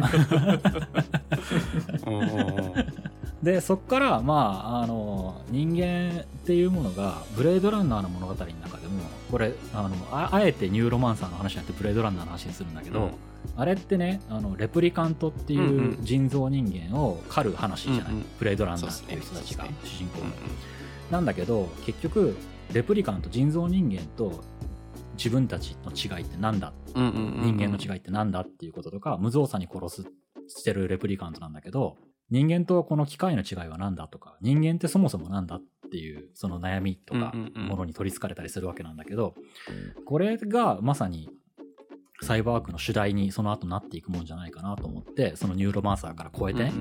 [3.46, 13.12] うんうんで、そっから、まあ、あの、人間っていうものが、ブレードランナーの物語の中でも、これ、あの、ああえてニューロマンサーの話になってブレードランナーの話にするんだけど、うん。
[13.56, 18.26] あれってね、あの、レプリカントってうんいううん人造人間を狩る話じゃない、うんうん。
[18.40, 20.26] ブレードランナーっていう人たちが主人公の。
[20.26, 20.32] うん。
[21.12, 22.36] なんだけど、結局、
[22.74, 24.44] レプリカント人造人間と
[25.18, 26.74] 自分たちの違いってなんだ？
[26.96, 27.58] うんうんうんうん。
[27.58, 28.40] 人間の違いってなんだ？
[28.42, 30.08] っていうこととか、無造作に殺す
[30.48, 31.98] してるレプリカントなんだけど、
[32.30, 35.62] 人間とこの機械の違いは何だとか、人間ってそもそもなんだっ
[35.92, 39.36] ていうその悩みとかものに取り憑かれたりするわけなんだけど、
[40.06, 41.30] これがまさに
[42.22, 46.72] サイバークの主題にその後なっていくもんじゃないかなと思って、そのニューロマンサーから超えて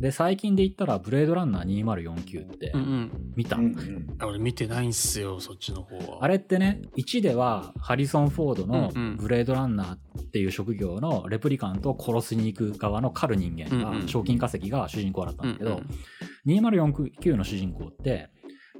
[0.00, 3.10] で、最近で言ったらブレードランナー2049ってうんうん。
[3.36, 4.16] 見た、うんうん。
[4.18, 6.24] あ俺見てないんすよそっちの方は。
[6.24, 9.16] あれってね、1ではハリソン・フォードのうんうん。
[9.18, 14.00] ブレードランナーっていう職業のレプリカントを殺しに行く側の狩る人間うんうん。
[14.00, 18.30] が、賞金稼ぎが主人公だったんだけどうんうん、2049の主人公って、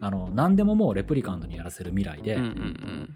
[0.01, 3.15] あの、何でももうレプリカントにやらせる未来でうんう、ん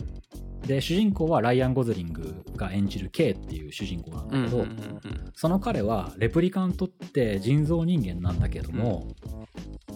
[0.66, 5.00] で、主人公はライアン・ゴズリングが演じる K っていう主人公なんだけど、うんうんうん
[5.37, 9.09] その彼はレプリカントって人造人間なんだけども、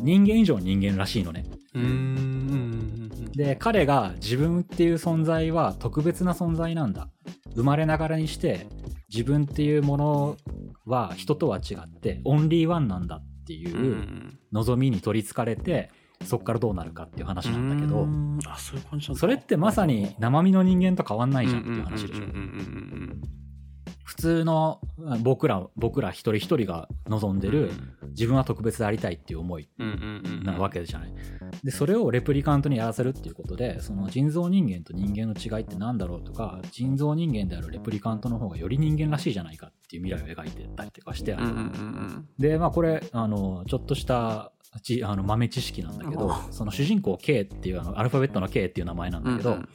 [0.01, 1.45] 人間以上人間らしいのね。
[1.75, 7.09] うんうんうんで、彼が自分っていう存在は特別な存在なんだ。
[7.55, 8.67] 生まれながらにして、
[9.09, 10.37] 自分っていうもの
[10.85, 15.91] は人とは違って、オンリーワンなんだっていうんうんううん望みに取りつかれて、
[16.25, 18.07] そっからどうなるかっていう話なんだけど、
[18.59, 19.21] そういう感じなんだ。
[19.21, 22.25] それってまさに生身の人間と変わんないじゃんっていう話でしょ。
[24.05, 24.81] 普通の
[25.21, 27.71] 僕ら、僕ら一人一人が望んでる、
[28.09, 29.69] 自分は特別でありたいっていう思い
[30.43, 31.15] なわけじゃない。
[31.63, 41.47] で、それをレプリカントにやらせるっていうことで、その人造人間と人間の違いって何だろうとか、人造人間であるレプリカントの方がより人間らしいじゃないかっていう未来を描いてたりとかしてある。
[42.39, 44.53] で、まあこれ、あの、ちょっとした
[44.83, 49.69] ちあの豆知識なんだけど、その主人公 K っていうあのアルファベットの K っていう名前なんだけど、うんうん。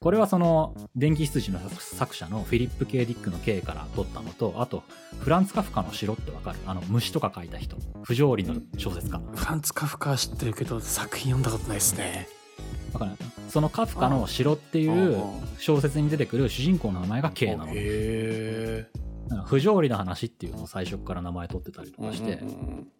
[0.00, 4.82] これはその電気羊の作者のフィリップ・ K・ ディックの K から取ったのと、あと
[5.18, 6.58] フランツ・カフカの城ってわかる？
[6.66, 7.78] あの虫とか書いた人。
[8.02, 9.18] 不条理の小説家。
[9.34, 12.28] フランツ・カフカは知ってるけど作品読んだことないですね
[12.92, 13.12] わかる
[13.48, 15.22] そのカフカの城っていう
[15.58, 17.72] 小説に出てくる主人公の名前が K なの。
[17.74, 18.86] へ
[19.28, 22.42] だから不条理な話っていうのを最初から名前取ってたりとえかして、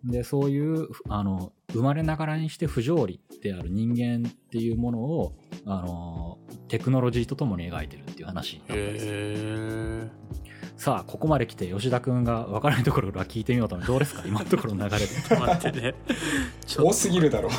[0.04, 5.36] で、そういう、あの、生まれながらにして不条理である人間っていうものを、
[5.66, 6.38] あの、
[6.68, 8.56] テクノロジーとともに描いてるっていう話。
[8.56, 10.10] へえ
[10.76, 13.86] さあ、ここまで来て吉田くんが分からないところから聞いてみようと思う。
[13.86, 14.22] どうですか？
[14.26, 15.06] 今のところの流れで。
[15.40, 15.94] 待ってね。
[16.76, 17.54] 多すぎるだろか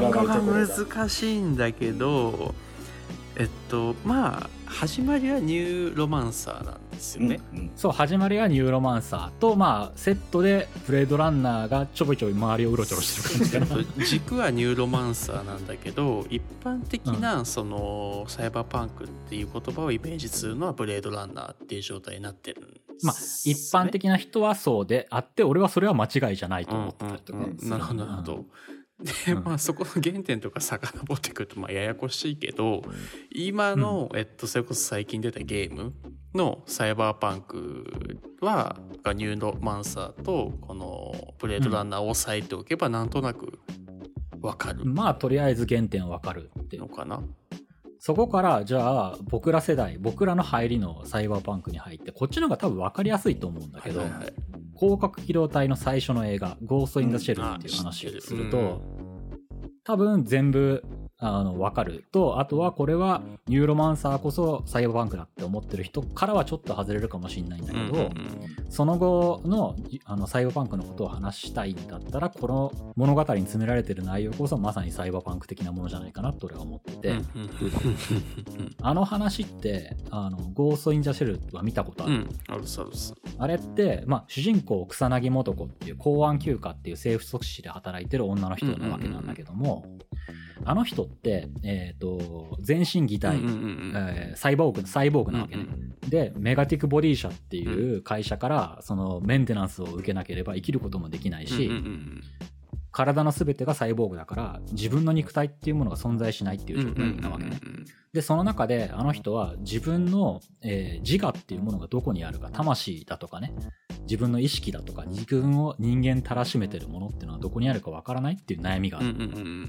[0.02, 2.54] ない単語が難しいんだけど
[3.36, 13.84] えっとまあ始まりはニューロマンサーなんですよね、うんそう、始まりはニューロマンサーと、まあ、セットでブレードランナーがちょびちょび周りをうろちょろしてる感じかな。
[14.04, 27.38] 軸はニューロマンサーなんだけど一般的なそのサイバーパンクっていう言葉をイメージするのはブレードランナーっていう状態になってるんです、まあ、一般的な人はそうであって、俺はそれは間違いじゃないと思ってたりとか。
[27.38, 28.32] うんうんするなるほどなるほど。
[28.32, 28.46] でうん
[29.44, 32.82] まあそこの原点とか遡ってくるとまあややこしいけど
[33.34, 35.92] 今の、えっと、それこそ最近出たゲーム
[36.34, 37.84] のサイバーパンク
[38.40, 43.58] はがニューロマンサーとこのブレードランナーを押さえておけばなんとなく
[44.40, 44.84] わかる。
[44.84, 46.82] まあ、とりあえず原点わかるっていう。
[46.82, 47.22] のかな？
[48.00, 54.32] そこから、じゃあ、僕ら世代、僕らの入りのサイバーパンクに入って、こっちの方が多分分かりやすいと思うんだけど、はいはいはい
[54.82, 58.82] 攻殻機動隊の最初の映画、ゴースト・イン・ザ・シェルっていう話をすると、
[59.84, 60.82] 多分全部、
[61.24, 68.12] あの、分かると、あとはこれはニューロマンサーこそサイバーパンクだって思ってる人からはちょっと外れるかもしれないんだけど、うんうん
[68.68, 82.14] その後のあのサイバーパンクのことを話したいんだったら、この物語に詰められてる内容こそまさにサイバーパンク的なものじゃないかなと俺は思ってて、うんうんうんあの話って、あの、ゴースト・イン・ザ・シェルは見たことある？
[82.14, 89.84] うんアルサルスあれって、まあ、主人公、草薙素子っていう公安休暇っていう政府組織で働いてる女の人なわけなんだけども、
[90.64, 95.66] あの人って、えっ、と、全身擬態、うんうんうんえーサイボーグ、サイボーグなわけね。
[96.08, 102.22] で、メガティックボディ社っていう会社から、そのメンテナンスを受けなければ生きることもできないし、うんうんうん
[102.92, 107.58] 体の全てがサイボーグだから、自分の肉体っていうものが存在しないっていう状態なわけね。
[108.12, 113.54] で、その中で、あの人は自分の、えー自我っていうものがどこにあるか、魂だとかね、
[114.02, 119.08] 自分の意識だとか、自分を人間たらしめてるものっていうのはどこにあるかわからないっていう悩みがある。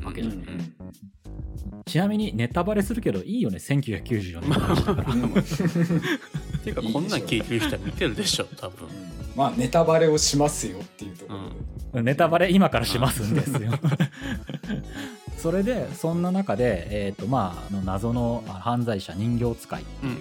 [0.04, 0.76] わけじゃんうんうん。
[1.86, 5.14] ちなみにネタバレするけどいいよね、1994年の話だから。
[5.14, 5.16] っ
[6.64, 8.88] ていうかこんなん聞いてる人は見てるでしょ多分。
[9.36, 11.03] まあネタバレをしますよって
[11.94, 13.72] ネタバレ今からしますんですよ。
[15.38, 20.18] それで、そんな中で、えっ、と、まあ、謎のあ犯罪者、人形使い、うんうん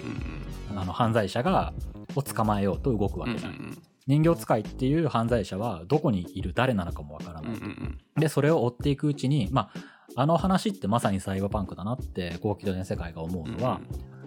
[0.75, 1.73] あの犯罪者が、
[2.15, 3.77] を捕まえようと動くわうんうんけじゃん。
[4.05, 7.55] 人形使いっていう犯罪者はどこにいる誰なのかもわからうんない。
[7.57, 9.69] うんで、それを追っていくうちに、ま
[10.15, 13.79] あの話ってまさにサイバーパンクだなって高機動の世界が思うのは、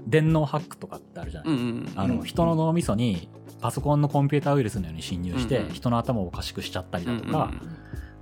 [0.07, 3.29] 電脳ハックとかってあるじゃない、うんうんあの人の脳みそに
[3.61, 5.73] パソコンのコンピューターウイルスのように侵入して、うんうん。
[5.73, 7.51] 人の頭をおかしくしちゃったりだとか、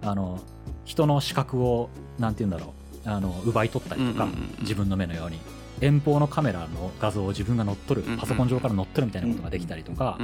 [0.03, 0.39] うんあの
[0.85, 2.75] 人の視覚をなんて言うんだろ
[3.07, 4.49] うあの奪い取ったりとか、うんうんうん。
[4.61, 5.39] 自分の目のように
[5.81, 10.19] 遠方のカメラの画像を自分が乗っ取るパソコン上から乗っ取るみたいなことができたりとか、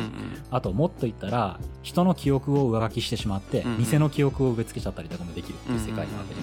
[0.50, 6.40] あともっと言ったら人の記憶を上書きしてしまって、偽の記憶を植え付けちゃったりとかもできるっていう世界なわけで、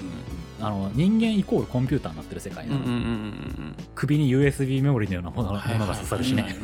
[0.60, 6.56] あの人間イコールコンピューターになってる世界なの、首に USB メモリのようなものが刺さるしね、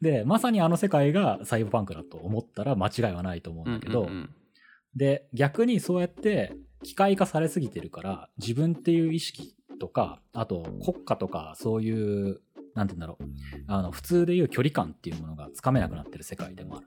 [0.00, 4.08] でまさにあの世界がサイバーパンクだと思ったら間違いはないと思ううんんだけど、
[4.94, 12.40] で逆にそうやって機械化されすぎてるから自分っていう意識とかあと国家とかそういう
[12.74, 13.24] なんて言うんだろう。
[13.68, 16.86] あの普通でいう距離感っていうものがつかめなくなってる世界でもある。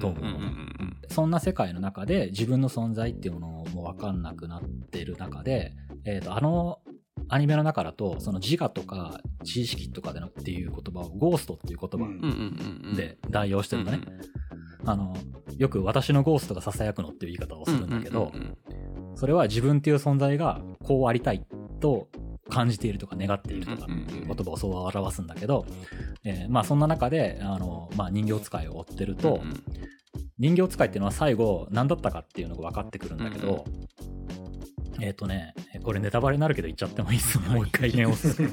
[0.00, 0.46] と思うのね
[1.08, 5.74] そんな世界の中で自分の存在っていうものも分かんなくなってる中で、
[6.04, 6.80] えー、とあの
[7.28, 12.12] アニメの中だとその自我とか知識とかでのっていう言葉をゴーストっていう言葉うん。
[12.12, 14.00] うんうんうんで代用してるんだね、
[14.84, 15.16] あの
[15.56, 18.32] よく私のゴーストが囁くのっていう言い方をするんだけど、
[19.14, 21.44] それは自分っていう存在がこうありたい
[21.80, 22.08] と
[22.50, 25.66] 感じているとか願っているとかっていう言葉をそう表すんだけど、
[26.24, 29.42] えーまあそんな中であの、まあ、人形使いを追ってると、
[30.38, 33.64] 人形使いっていうのは最後何だったかっていうのが分かってくるんだけど、
[35.00, 37.18] えっ、とねこれネタバレになるけど言っちゃってもいい。
[37.18, 38.42] っすねもう一回念を押す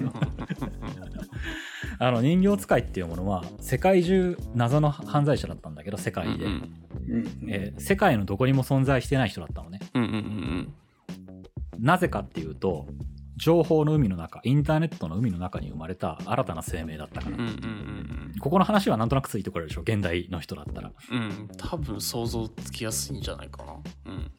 [1.99, 6.51] あの人形使いっていうものは世界中謎の犯罪者だったけど世界で、うん
[7.09, 7.49] うん。
[7.49, 9.79] えー世界のどこにも存在してない人だったのね。
[9.93, 10.73] うんうんうん
[11.79, 12.87] なぜかっていうと
[13.37, 20.91] 情報の海の中インターネットの海の中に生まれた新たな生命だったから、うんうんうんここの話はなんとなくついてこれるでしょ現代の人だったら。
[21.11, 21.47] うんうん。
[21.57, 23.73] 多分想像つきやすいんじゃないかな。
[24.05, 24.31] うん。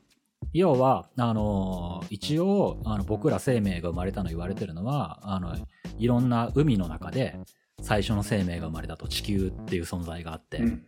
[0.52, 5.54] 要はあのー一応あの僕ら生命が生まれたの言われてるのはあの
[5.98, 7.36] いろんな海の中で
[7.80, 10.82] 最初の生命が生まれたと地球っていう存在があって、うん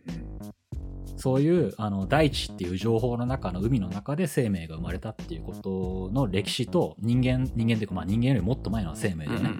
[1.17, 9.51] そういうあの大地っていう情報の中の海の中で生命が生まれたっていうことの歴史と人間人間っていうかまあ人間よりもっと前の生命だよね、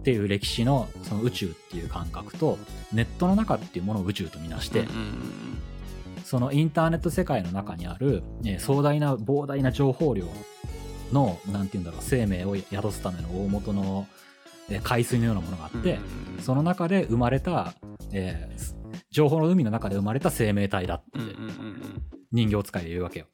[0.00, 2.56] っていう歴史のその宇宙っていう感覚と
[2.92, 5.18] ネットの中っていうものを宇宙とみなして、うんうん。
[6.24, 10.26] そのインターネット世界の中にある、えー壮大な膨大な情報量
[11.12, 14.06] のなんて言うんだろう生命を宿すための大元の、
[14.70, 15.96] えー海水のようなものがあって、う
[16.38, 17.74] んその中で生まれた、
[18.12, 18.80] えー
[19.10, 21.18] 情報の海の中で生まれた生命体だって
[22.30, 23.26] 人形使いで言うわけよ。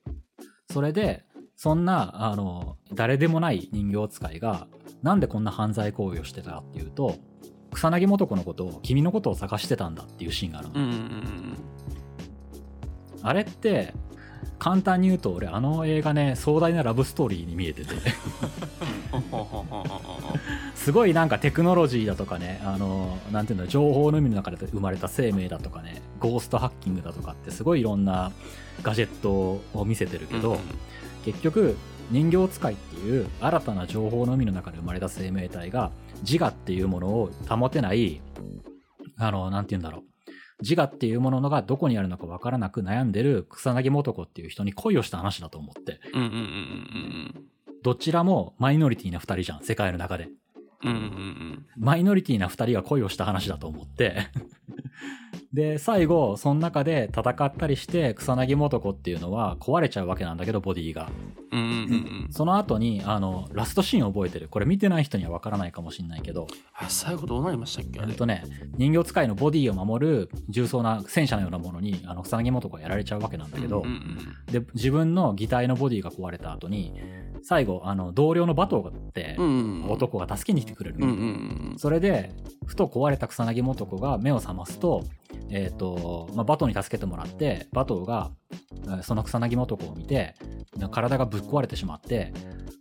[0.72, 4.68] それでそんなあの誰でもない人形使いが
[5.02, 7.16] なんでこんな犯罪行為をしてたかっていうと
[7.72, 10.74] 草薙素子のことを君のことを探してたんだっていうシーンがあるの。
[13.22, 13.92] あれって
[14.58, 17.88] 簡単に言うと俺あの映画ね壮大なラブストーリーに見えてて
[20.86, 28.30] すごいなんかテクノロジーだとかねあのなんていうの情報の海の中で生まれた生命だとかねゴーストハッキングだとかってすごいいろんな
[28.84, 29.32] ガジェット
[29.74, 30.60] を見せてるけど、
[31.24, 31.76] 結局
[32.12, 35.90] 人形使いっていう新たな情報の海の中で生まれた生命体が
[36.22, 38.20] 自我っていうものを保てない
[39.16, 40.02] あのなんて言うんだろう。
[40.62, 45.98] 自我っていうものがどこにあるのか分からなく悩んでる草薙素子っていう人に恋をした話だと思って。
[46.14, 47.44] うんうんうんうん
[47.82, 50.28] どちらもマイノリティな2人じゃん世界の中で
[50.90, 54.16] うんうんうんマイノリティな2人が恋をした話だと思って。
[55.52, 61.08] で最後その中で戦ったりして草薙素子っていうのは壊れちゃうわけなんだけどボディが。
[61.50, 61.84] うんうんうんう
[62.28, 62.28] ん。
[62.30, 64.48] その後にあのラストシーンを覚えてる。
[64.48, 66.46] これ見てない人には分からないかもしれないけど。
[66.74, 68.00] あ最後どうなりましたっけ？
[68.02, 68.44] えっとね
[68.76, 74.52] 人形使いのボディを守る重装な戦車のようなものにあの草薙素子がやられちゃうわけなんだけど、うんうん。
[74.52, 76.92] で自分の擬態のボディが壊れた後に
[77.48, 79.36] 最後あの同僚のバトーって
[79.88, 81.22] 男が助けに来てくれるの、うんうんう
[81.74, 82.32] んそれで
[82.64, 85.04] ふと壊れた草薙素子が目を覚ますと,、
[85.50, 88.30] えーとまあ、バトーに助けてもらってバトーが
[88.86, 90.34] えーその草薙素子を見て
[90.90, 92.32] 体がぶっ壊れてしまって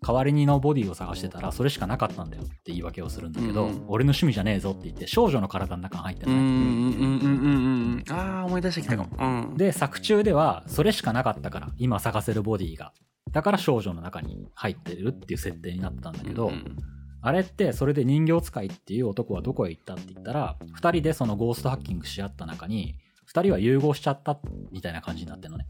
[0.06, 3.86] 代わりにのボディを探してたらそれしかなかったんだよって言い訳をするんだけど、うんうん。
[3.88, 8.14] 俺の趣味じゃねえぞって言って少女の体の中に入ってるのね、うんうんうんうんうんうん。
[8.14, 9.10] ああ思い出してきたかも。
[9.20, 9.58] うん。
[9.58, 12.94] で作中ではそれしかなかったから今探せるボディが
[13.36, 16.78] だから少女の中に入ってるっていう設定になってたんだけど、うん
[17.22, 23.00] あれってそれで人形使いっていう男はどこへ行ったって言ったら2人でそのゴーストハッキングし合った中に
[23.34, 24.40] 2人は融合しちゃった
[24.72, 25.66] みたいな感じになってるのね。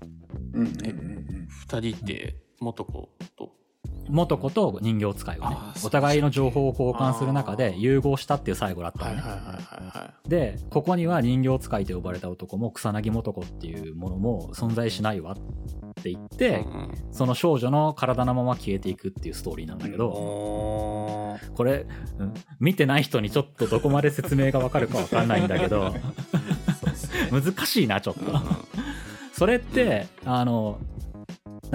[0.54, 1.48] うんうんうん。
[1.48, 3.54] 二人って元子と
[4.10, 9.22] 元子と人形使いがねお互いの情報を交換する中あで融合したっていう最後だったのね、
[10.28, 16.94] でここには人形使いと呼ばれた男も草薙素子っていうものも存在しないわって言って、うんうん。
[17.12, 21.54] その少女の体のまま消えていくっていうストーリーなんだけど、おー。
[21.54, 21.88] これ、
[22.20, 25.94] うん見てない人にちょっとどこまで説明がわかるかわかんないんだけど
[27.32, 28.42] 難しいなちょっと、うんうん。
[29.34, 30.80] それって、あの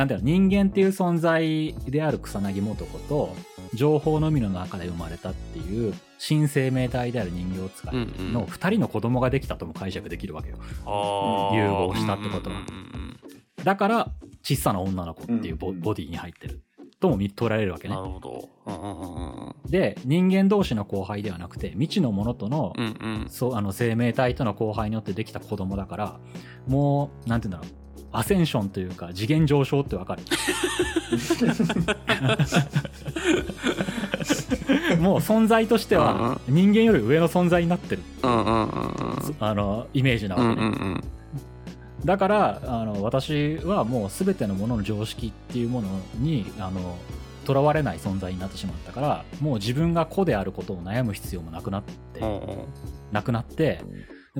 [0.00, 3.36] なんだろう人間っていう存在である草薙素子と
[3.74, 7.94] 情報の海の中で生まれたっていう新生命体である人形使い
[8.32, 10.56] の2人の子供ができたとも解釈できるわけよ。
[11.52, 12.56] 融合したってことは。
[12.56, 13.20] うんうんうん
[13.62, 14.10] だから
[14.42, 16.62] 小さな女の子っていうボ,、ディに入ってる。
[16.98, 17.94] とも見取られるわけね。
[17.94, 22.88] うんなるほどで人間同士の交配ではなくて未知のものとの,、うんう
[23.26, 23.26] ん。
[23.28, 26.20] そうあの生命体との交配によってできた子供だから
[26.66, 27.80] もうなんて言うんだろう
[28.12, 30.22] アセンションというか次元上昇ってわかる？
[35.00, 38.02] もう存在としては人間より上の存在になってる。
[38.22, 39.36] うんうんうんうん。
[39.40, 41.04] あのイメージなわうんけね、うんうん。
[42.04, 45.88] だからあの私はもう全てのものの常識っていうもの
[46.18, 46.96] にあの
[47.46, 52.58] 囚われない存在になってしまったからもう自分が子であることを悩む必要もなくなって、うんうん。
[53.12, 53.80] なくなって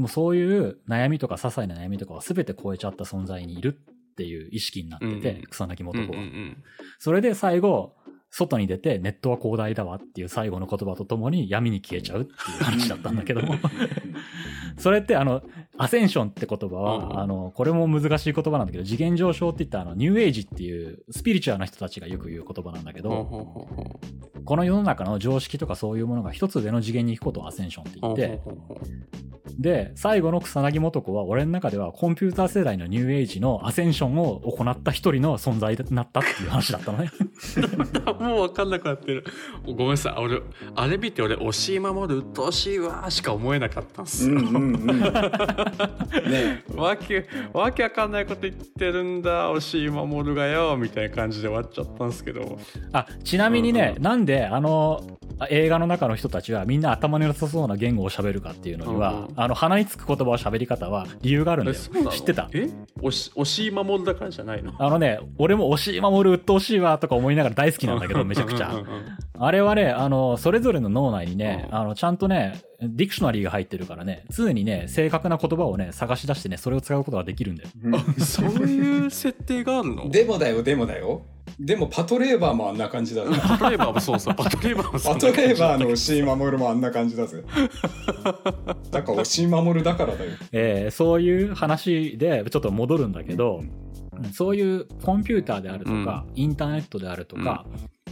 [0.01, 5.43] でもそういう悩みとか些細な悩みとかは全て超えちゃった存在にいるっていう意識になってて、うん。
[5.51, 6.63] 草薙素子は、うんうんうん。
[6.99, 7.95] それで最後
[8.31, 13.57] 外に出てネットは広大だわっていう最後の言葉とともに闇に消えちゃうっていう話だったんだけども。
[14.79, 15.43] それってあの
[15.83, 24.01] アセンションって言葉は、うんあのこれも難しい言葉なんだけど次元上昇って言ったあのニューエイジっていうスピリチュアルな人たちがよく言う言葉なんだけど、ほうほうほうほ
[24.39, 29.21] うこの世の中の常識とかそういうものが一つ上の次元に行くことをアセンションって言って、ほうほうほう
[29.59, 37.11] で、最後の草薙素子は、俺の中ではコンピューター世代のニューエイジのアセンションを行った一人の存在になったっていう話だったのね。
[38.21, 39.25] もう分かんなくなってる。
[39.67, 40.41] ごめんなさい俺
[40.75, 45.01] あれ見て俺押し守るうっとうしいわーしか思えなかったんすよ、うんうんうん
[45.71, 49.51] ねわけわけわかんないこと言ってるんだ。
[49.51, 50.77] 押し守るがよ。
[50.77, 52.59] みたいな感じで終わっちゃったんですけど。
[52.93, 54.03] あ、ちなみにね、うん。
[54.03, 61.79] なんであのあ映画の中の人たちはみんな頭の良さそうな言語を喋るかっていうのには、うんあの、鼻につく言葉を喋り方は理由があるんだよ。
[62.11, 62.51] 知ってた？
[62.53, 62.69] え？
[63.01, 64.75] 押し押し守るだからじゃないの？
[64.79, 68.69] あのね、俺も押し守る鬱陶しいわとか思いながら大好きなんだけど、めちゃくちゃ。
[68.69, 68.75] うん。
[68.75, 69.17] うんうん。
[69.43, 71.77] あれはね、あの、それぞれの脳内にね、うん。
[71.77, 77.69] あの、ちゃんとね、ディクショナリーが入ってるからね、常にね、正確な言葉をね、探し出してね、それを使うことができるんだよ。
[77.85, 78.01] うん。
[78.25, 80.09] そういう設定があるの？
[80.11, 81.23] でもだよでもだよ。
[81.59, 83.31] でもパトレーバーもあんな感じだぜ。
[83.43, 84.35] パトレーバーもそうそう。
[84.35, 87.43] パトレーバーもそパトんな感じレーバーの押井守もあんな感じだぜ。
[88.91, 90.31] だから押井守だからだよ。
[90.53, 93.63] えーそういう話でちょっと戻るんだけど、
[94.33, 97.65] そういうコンピューターであるとか、インターネットであるとか、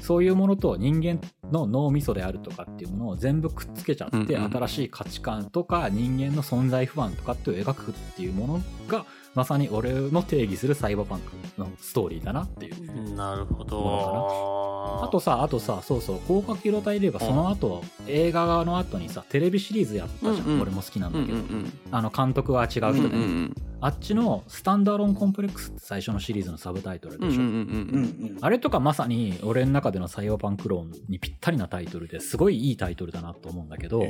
[0.09, 1.21] そういうものと人間
[1.53, 9.05] の脳みそであるとかっていうものを全部くっつけちゃって、うんうん新しい価値観とか人間の存在不安とかっていう描くっていうものが
[9.35, 13.15] まさに俺の定義するサイバーパンクのストーリーだなっていう。
[13.15, 20.47] なるほもどあとさ、あとさ、そうそう、広角機動隊で言えば、その後、映画の後にさ、テレビシリーズやったじゃん。
[20.47, 21.39] うんうん俺も好きなんうんだけど。
[21.39, 23.25] うんうんあの、監督は違ううん人でね。
[23.25, 27.43] うんあっちのスタンダーロンコンプレックスって最初のシリーズのサブタイトルでしょ。
[27.43, 34.05] うんうんうんうんうんあれとかまさに俺の中でのサイバーパンク論にぴったりなタイトルですごいいいタイトルだなと思うんだけど、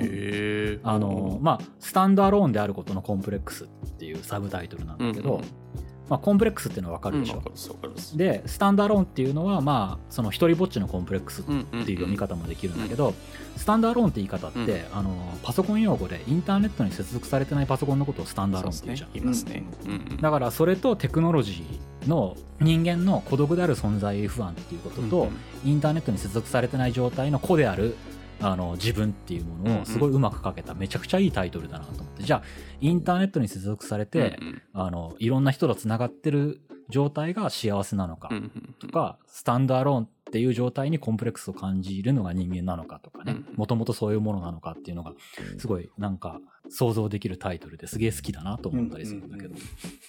[0.85, 5.45] あの、まあ、スタンダーローンであることのコンプレックスっていうサブタイトルなんだけど、うんうん。
[6.09, 7.37] まあ、コンプレックスっていうのはわかるでしょ。
[7.37, 13.15] わかるでスタンダーローンっていうのは、まあ、その一人ぼっちのコンプレックスってうんいう読み方もできるんだけど、
[13.57, 19.17] スタンダーローンって言い方って、あの、パソコン用語でインターネットに接続されてないパソコンのことをスタンダーローンって言うじゃん。
[19.17, 19.65] いますね。
[19.85, 20.17] うんうん。
[20.17, 25.23] だからそれとテクノロジーの人間の孤独である存在不安っていうことと、
[25.65, 25.71] うん。
[25.71, 27.97] インターネットに接続されてない状態の子である
[28.41, 32.23] あの自分っていうものをすごいうまく書けためちゃくちゃいいタイトルだなと思って。
[32.23, 32.43] じゃあ
[32.81, 34.39] インターネットに接続されて、
[34.73, 38.31] あのいろんな人とつながってる状態が幸せなのか
[38.79, 43.33] とか、スタンダーローンっていう状態にコンプレックスを感じるのが人間なのかとかね。
[43.33, 45.13] うんもともとそういうものなのかっていうのが
[45.59, 46.41] すごいなんか
[46.71, 49.55] 想像できるタイトルですげえ好きだなと思ったりするんだけど。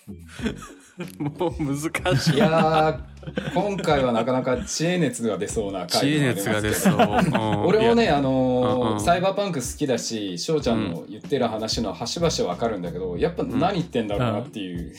[0.07, 1.25] うん。
[1.37, 2.37] もう難しい。
[2.37, 6.93] やー今回はなかなか知恵熱が出そうな知恵回でもあり熱が出そう。
[6.93, 6.97] う
[7.37, 8.93] ん俺もね、いやあのーうん。
[8.93, 8.99] うん。
[9.01, 14.93] サイバーパンク好きだし翔ちゃんの言ってる話の端々わかるんだけどやっぱ何言ってんだろうなっていう、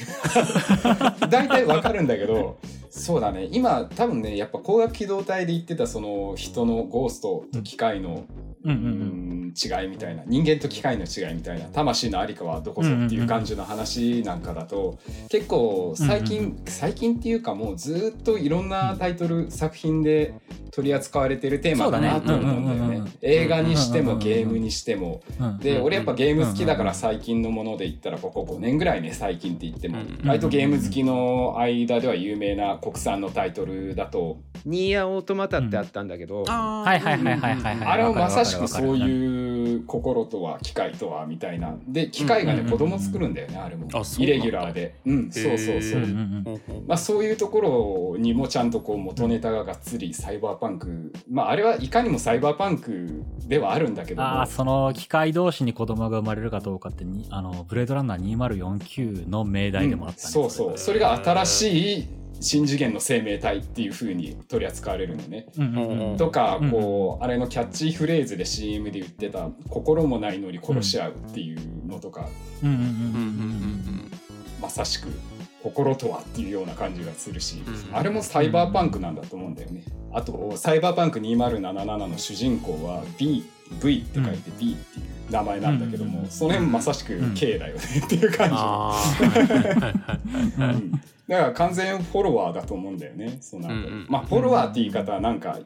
[1.28, 2.58] 大体わかるんだけど
[2.90, 3.48] そうだね。
[3.52, 8.24] 今多分ねやっぱ光学機動隊で言ってたその人のゴーストと機械の、
[8.64, 8.70] うん。
[8.70, 8.76] うん。
[8.76, 8.88] うう
[9.36, 14.98] ん違いみたいな人間と機械の違いみたいな魂のありかはどこぞっていう感じの話なんかだと
[15.28, 20.34] 結構最近、最近っていうかもうずっといろんなタイトル、作品で
[20.70, 23.12] 取り扱われてるテーマだなと思うんだよねね。
[23.22, 25.22] 映画にしてもうんゲームにしても。
[25.61, 37.86] で、俺やっぱゲーム好きだから最近のもので言ったらここ5年ぐらいね最近って言ってもうん割とゲーム好きの間では有名な国産のタイトルだとニーヤオートマタってあったんだけど、あはいはいはいはいはいはい。
[37.86, 41.76] あれはまさしくそういう心とは機械とはみたいな。
[41.86, 43.88] で機械がねうん子供作るんだよねあれも。
[44.18, 44.94] イレギュラーで。
[45.06, 46.08] うんそうそうそううんう。
[46.08, 51.12] んうんまあ、そういうところにもちゃんとこう元ネタががっつりサイバーパンク。
[51.30, 54.28] まああれはいかにもサイバーパンクではあるんだけども。
[54.28, 60.32] ああ、その機械同士に子供が生まれるかどうかってに、あの、ブレードランナー2049の命題でもあったね。
[60.32, 60.78] そうそう。
[60.78, 62.08] それが新しい
[62.41, 65.47] 新次元の生命体っていう風に取り扱われるのね。
[66.16, 72.28] とかこう、あれのキャッチフレーズで CM で言ってた「心もないのに殺し合う」っていうのとか、
[74.61, 75.09] まさしく
[75.62, 79.84] 心とはっていうような感じがするし、うんあれもサイバーパンクなんだと思うんだよね。
[80.12, 83.45] あとサイバーパンク2077の主人公は B
[83.82, 88.54] V って書いて B っていう名前なんだけども、うんそれもまさしく K だよねっていう感じ。
[90.58, 90.70] うん。
[90.70, 90.92] うん
[91.30, 93.38] だから完全フォロワーだと思うんだよね。
[93.40, 93.68] そうな
[94.08, 95.60] まあフォロワーって言い方はなんか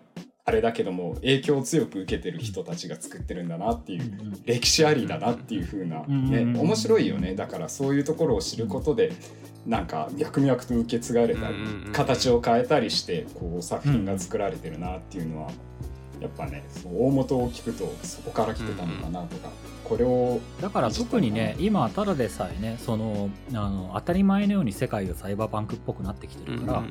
[0.45, 7.35] あれだけども影響を強く受けてる人たちが作ってるんだなっていう歴史ありだなっていう風なねうん面白いよね。
[7.35, 9.13] だからそういうところを知ることで
[9.67, 11.57] なんか脈々と受け継がれたり
[11.95, 15.51] 形を変えたりしてこう作品が作られてるなっていうのは
[16.21, 19.51] やっぱねそう大元を聞くとそこから来てたのかなとか
[19.85, 26.83] これをだから特にね、今、ただでさえね、その、あの、当たり前のように世界がサイバーパンクっぽくなってきてるから、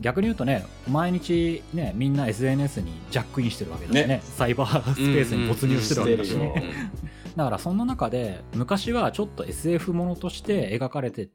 [0.00, 4.20] 逆に言うとね、毎日ね、みんな SNS にジャックインしてるわけだしね、ね。
[4.22, 6.90] サイバースペースに没入してるわけだしうんうんね。
[7.34, 11.28] だからそんな中で、昔はちょっと SF ものとして描かれて、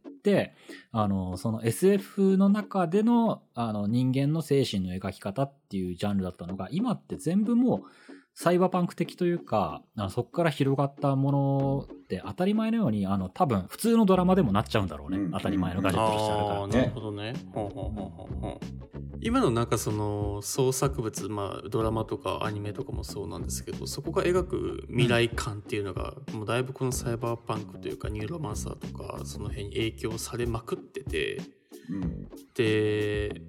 [0.92, 8.11] あの、その SF の中での、あの、人間の精神の描き方っていうジャンルだったのが、今って全部もう、
[8.42, 15.18] サイバーパンク的というか、あのそこから広がったものって当たり前のように、あの、多分普通のドラマでもなっちゃうんだろうね。
[15.20, 16.68] うん当たり前のガジェットとしてあるからああ。
[16.68, 17.34] なるほどね。
[17.54, 18.60] ほうほうほうほうほう
[19.22, 31.61] 今のなんかその創作物、まあ、ドラマとかアニメとかもそうなんですけどそこが描く未来感っていうのが、もうだいぶこのサイバーパンクというかニューロマンサーとかその辺に影響されまくっててうん
[32.56, 33.42] で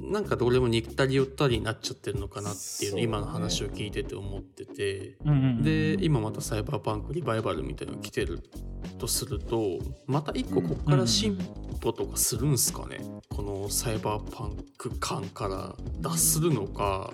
[0.00, 5.16] なんかどれも似たり寄ったりになっちゃってるのかなっていうの今の話を聞いてて思ってて。
[5.24, 8.40] うんうんうんで今またサイバーパンクリバイバルみたいなの来てる
[8.98, 11.36] とするとまた一個ここから進
[11.80, 12.98] 歩とかするんすかね、
[13.28, 17.12] このサイバーパンク感から脱するのか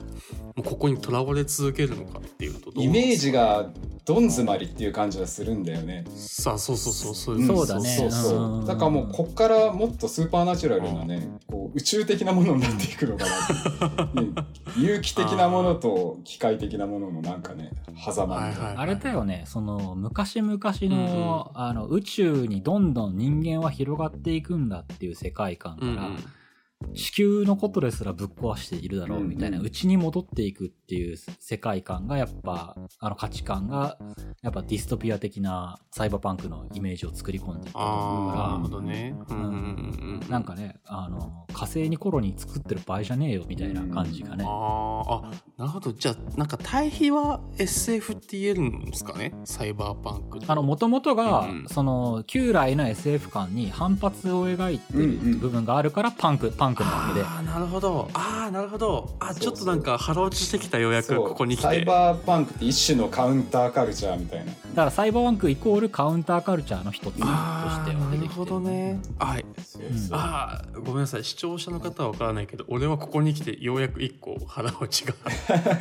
[0.54, 3.70] もうここにとらわれ続けるのかっていうとイメージがが
[4.04, 6.04] どん詰まりっていう感じがするんだよね。
[6.14, 7.88] さあそうそうそうそううんそうだね。
[7.88, 8.58] そうそうそう。
[8.60, 8.66] うん。
[8.66, 14.20] だからもうこっからもっとスーパーナチュラルなね、こう宇宙的なものになっていくのかなって。
[14.20, 14.42] い うね
[14.76, 18.76] 有機的なものと機械的なもののなんかね狭間みたいな、はいはい。
[18.76, 26.94] あれだよね、その昔々の,、あの宇宙にどんどん人間は広がっていくんだっていう世界観から、うんうん。
[26.94, 29.66] 地球のことですらぶっ壊しているだろうみたいな、うんうん。
[29.68, 33.96] うちに戻っていくっていう世界観がやっぱあの価値観が
[34.42, 39.14] やっぱディストピア的なサイバーパンクのイメージを作り込んでいったと思うああなるほかどね。
[39.28, 45.92] うんうんうんなんかねあの火星にコロニー作ってる場合じゃねえよみたいな感じがね、あーあなるほど。
[45.92, 49.32] じゃあなんか対比は SF って言えるんですかね？
[49.44, 51.66] サイバーパンクとあの、もともとが、うん。
[51.68, 57.24] その、旧来の SF 感に反発を描いてるうんうん部分があるから、パンク、パンクなわけで。
[57.24, 58.08] ああなるほど。
[58.14, 59.14] ああなるほど。
[59.20, 61.62] あちょっとなんか腹落ちしてきたようやくここに来て。
[61.62, 64.46] サイバーパンクって一種のカウンターカルチャーみたいな。
[64.46, 69.00] だから、サイバーパンクイコールカウンターカルチャーの一つとしては出てきてなるほどね。
[69.18, 69.44] はい。
[69.64, 71.24] そうあーごめんなさい。
[71.24, 75.14] 視聴者の方は分からないけど俺はここに来てようやく一個腹落ちが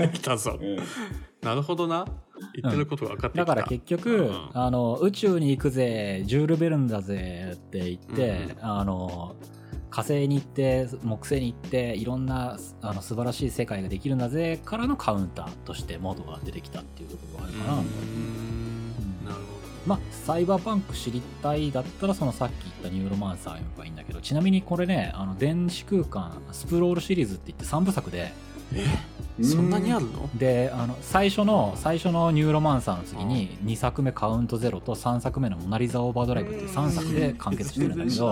[0.09, 0.57] 来たぞ。
[0.61, 0.77] うん。
[1.41, 2.05] なるほどな。
[2.55, 4.49] 言ってることが分かってきた、だから結局、うん。
[4.53, 8.65] あの、宇宙に行くぜ、ジュール・ベルンだぜって言って、うん。
[8.65, 9.35] あの、
[9.93, 17.73] 火星に行って、木星に行って、いろんなあの素晴らしい世界ができるんだぜからのカウンターとしてモードが出てきたっていうところがあるかな。
[17.75, 19.41] うーんなるほ
[19.85, 28.33] まあ、サイバーパンク知りたいだったら、そのさっき言ったニューロマンサー読めばいいんだけど、ちなみにこれね、あの、電子空間、スプロールシリーズって言って3部作で、
[29.39, 30.30] どそんなにあるの？
[30.36, 38.28] で、あの、最初の、最初のニューロマンサーの次に、2作目カウントゼロと3作目のモナリザオーバードライブっていう3作で完結してるんだけど、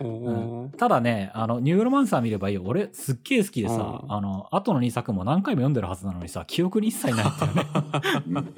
[0.00, 2.62] おーただね、あの、ニューロマンサー見ればいいよ。
[2.64, 4.12] 俺、すっげえ好きでさ、うん。
[4.12, 8.46] あの、後の2作も何回も読んでるはずなのにさ、記憶に一切ないっていうね。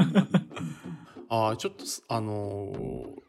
[1.29, 3.27] ああちょっとすあのー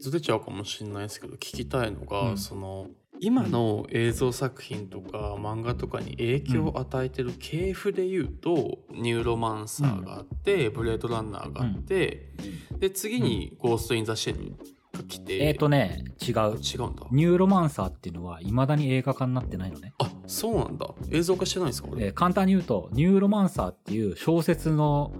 [0.00, 2.38] ずれちゃうかもしれないですけど聞きたいのが、うん。
[2.38, 2.86] その
[3.20, 12.32] 今の映像作品とか漫画とかに影響を与えてる系譜で言うと、ニューロマンサーがあって、ブレードランナーがあって、
[12.78, 14.56] で次にゴースト・イン・ザ・シェル
[14.96, 16.34] が来て、えっ、とね、違う。
[16.34, 17.06] 違うんだ。
[17.10, 19.92] ニューロマンサーっていうのは、未だに映画化になってないのね。
[19.98, 20.88] あそうなんだ。
[21.10, 25.12] 映像化してないんですかこれ、えー簡単に言うと、ニューロマンサーっていう小説の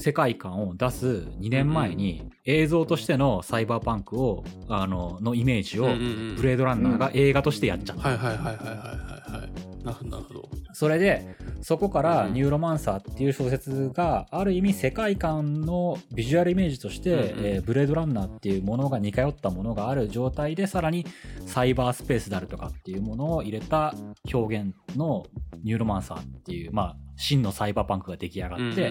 [0.00, 1.06] 世界観を出す
[1.40, 8.08] 2年前に映像としてのサイバーパンクを、あの、のイメージをブレードランナーが映画としてやっちゃった。
[8.08, 9.40] はいはいはいはいはいはい。
[9.40, 10.48] はいなるほど。
[10.72, 12.34] それで、そこからうん。
[12.34, 17.46] ニューロマンサーっていう小説が、ある意味世界観のビジュアルイメージとして、うんうん。
[17.46, 21.06] えーブレードランナーっていうものが似通ったものがある状態で、さらに
[21.46, 23.94] サイバースペースであるとかっていうものを入れた
[24.32, 25.26] 表現の
[25.62, 28.84] ニューロマンサーっていう、まあ、真のサイバーパンクが出来上がって、うんうんう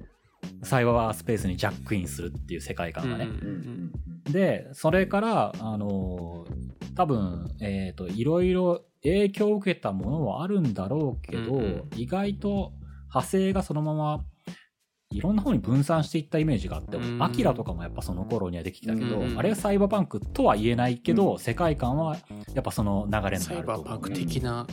[0.00, 0.04] ん
[0.62, 3.24] サイバースペースにジャックインするっていう世界観がね。
[3.24, 3.92] うんうんうん
[4.24, 11.90] で、それから、あのー多分、えっ、と、いろいろ影響を受けたものはあるんだろうけど、うんうん。
[11.96, 12.72] 意外と
[13.08, 14.24] 派生がそのまま、
[15.10, 22.16] いろんな方に分散していったイメージがあってうん、アキラとかもやっぱその頃にはできてたけど、うんあれはサイバーパンクとは言えないけど、う世界観は
[22.54, 23.84] やっぱその流れにサイなると思う。
[23.84, 24.66] バーパンク的な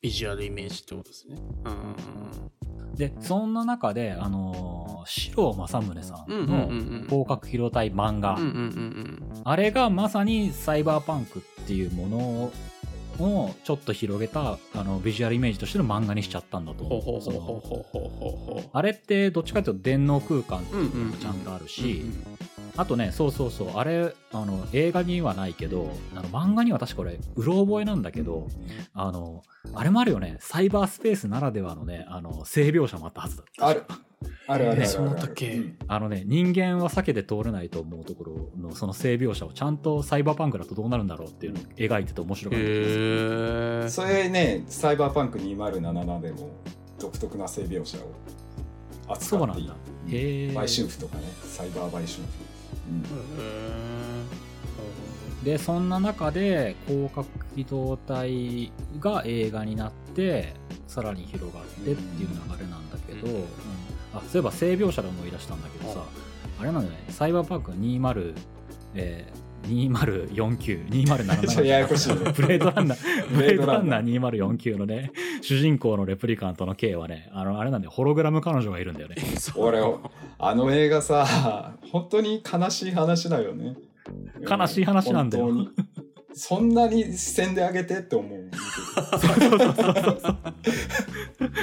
[0.00, 1.36] ビジュアルイメージってことですね。
[1.64, 2.48] うんうん
[2.94, 6.74] で、そんな中で、あのー、四郎正宗さうんうんんのうんう
[7.04, 7.06] ん。
[7.08, 12.18] 広角機動隊漫画、うんうんうんあれがまさにサイバーパンクっていうもの
[13.24, 16.84] をちょっと広げたあのビジュアルイメージとしての漫画にしちゃったんだと
[18.72, 20.76] あれってどっちかというと電脳空間ってう。
[20.78, 22.24] うんうんいうのがちゃんとあるし、うん
[22.78, 28.46] あとね、そうそうそう、あれ、あの、映画にはないけど、あの漫画には確かこれ、うろ覚えなんだけど、
[28.94, 29.42] あの、
[29.74, 33.42] あれもあるよね、サイバースペースならではのね、あの、性描写もあったはずだ。
[33.58, 34.00] あるある。
[34.46, 34.80] あるあるある。
[34.80, 35.76] ねそうだったっけうん。
[35.88, 42.64] あのね、人間は避けて通れないと思うところのその性描写をちゃんとサイバーパンクだとどうなるんだろうっていうのを描いてて面白かった。
[42.64, 43.96] です。
[43.96, 46.50] それねサイバーパンク2077でも
[47.00, 48.12] 独特な性描写を
[49.08, 49.74] 扱っているそうなんだ。
[50.06, 52.47] 売春婦とかねサイバー売春婦、うん
[55.44, 60.54] で、そんな中で、広角機動隊が映画になって、
[60.86, 63.34] さらに広がってっていう流れなんだけど、うん。
[63.36, 63.44] うん。
[64.14, 66.02] あ、そういえば性描写で思い出したんだけどさ、
[66.60, 66.64] あ。
[66.64, 68.34] れなんだよね、サイバーパンク20、
[68.94, 75.12] えー、2049、2077ちょっとややこしいねブレードランナー、ブレードランナー2049のね、
[75.42, 79.16] 主人公のレプリカントの K はね、あの、あれなんだよ、ホログラム彼女がいるんだよね。
[79.56, 79.80] 俺
[80.38, 83.76] あの映画さ本当に悲しい話だよね
[84.48, 85.68] 悲しい話なんだよ
[86.32, 88.50] そんなに視線であげてって思う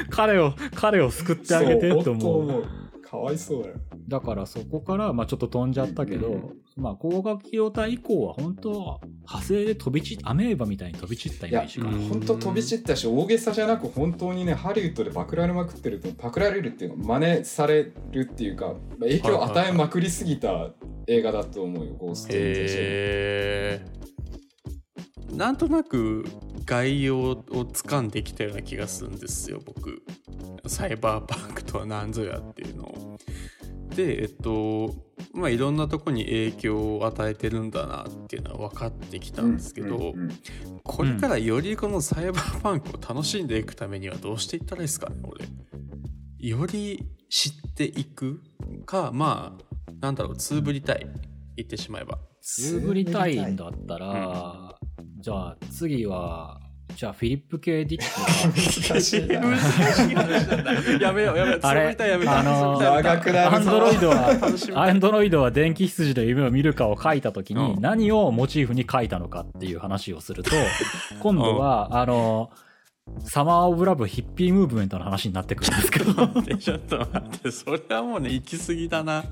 [0.10, 2.50] 彼を、彼を救ってあげてってそう本当思う。
[2.50, 2.66] 思う
[3.02, 3.76] かわいそうだよ
[4.08, 11.98] だからそこから、まあちょっと飛んじゃったけど、うんまあ光学機動隊以降は本当は派生で飛び散っアメーバみたいに飛び散ったイメージかな。
[11.98, 20.72] いや本当飛び散ったし大げさじゃなく本当にねハリウッドでパクられまくってるとパクられるっていうの真似されるっていうか影響を与えまくりすぎた
[21.08, 23.86] 映画だと思うよゴースト・イン・ザ・シェルへえ。
[25.32, 26.26] なんとなく
[26.66, 30.02] 概要を掴んできたような気がするんですよ僕
[30.68, 33.18] サイバーパンクとは何ぞやっていうのを。
[33.90, 34.94] でえっと
[35.34, 40.40] まあいろんなとこに影響を与えてるんだなっていうのは分かってきたんですけど、うんうんうん
[40.84, 45.46] これからよりこのサイバーパンクを楽しんでいくためにはどうしていったらいいですかね俺。
[46.38, 48.40] より知っていく
[48.86, 51.08] かまあなんだろうつぶりたい
[51.58, 52.20] 言ってしまえば。
[52.40, 54.78] つぶりたいんだったら、
[55.18, 56.60] じゃあ次は、
[56.96, 59.28] じゃあフィリップ・ケイ・ディック難しい。
[59.28, 60.74] な難しい話なんだ。
[61.08, 61.60] やめようやめよう。
[61.60, 61.70] が。
[61.70, 67.82] あれ、やめあのつぶりたい長くなるぞアンドロイドは、アンドロイドは電気羊の夢を見るかを書いたときにうん。
[67.82, 70.52] 何をモチーフに書いたのかっていう話をすると、
[71.22, 72.50] 今度は、あの、
[73.24, 79.24] サマー・オブ・ラブ・ヒッピー・ムーブメントの話になってくるんですけど、ちょっと待ってそれはもうね行き過ぎだな。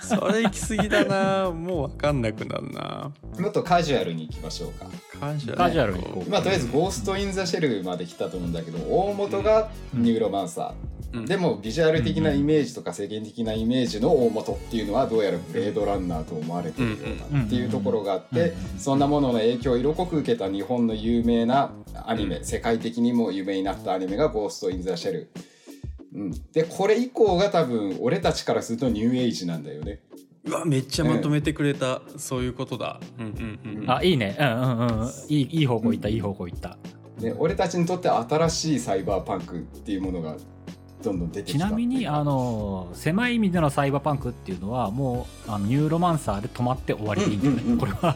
[0.00, 1.50] それ行き過ぎだな。
[1.50, 3.10] もう分かんなくなるな。
[3.38, 4.86] もっとカジュアルに行きましょうか。
[5.18, 6.30] 感謝カジュアルにこう。
[6.30, 16.96] まあとりあえずゴースト・イン・ザ・シェルまで来たと思うんだけど大元がニューロマンサー、うんでもビジュアル的なイメージとか世間的なイメージの大元っていうのはどうやらブレードランナーと思われてるよ
[17.30, 21.72] うなっていうところがあってそんなものの影響を色濃く受けた日本の有名な
[22.06, 25.30] アニメ世界的にも有名になったアニメが「ゴースト・イン・ザ・シェル」
[26.14, 30.00] うん、でこれ以降が多分俺たちからするとニューエイジなんだよね。
[30.44, 32.98] うわめっちゃまとめてくれた、そういうことだ。
[33.18, 33.90] うんうんうん。
[33.90, 34.34] あ、いいね。
[34.40, 35.08] うんうんうん。
[35.28, 36.78] いい、いい方向行った、いい方向行った。
[37.20, 40.36] で俺たちにとって新しいサイバーパンクっていうものが
[41.02, 41.66] どんどん出てきた。
[41.66, 48.14] ちなみにあの狭い意味でのサイバーパンクっていうのはもうあのニューロマンサーで止まって終わりでいいんじゃない、うんうんうんこれは。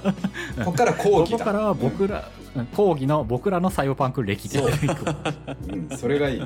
[0.64, 1.38] ここから後期だ。
[1.38, 4.70] ここからは僕ら、うん講義の僕らのサイバーパンク歴でそう。
[5.72, 6.42] うん、それがいい。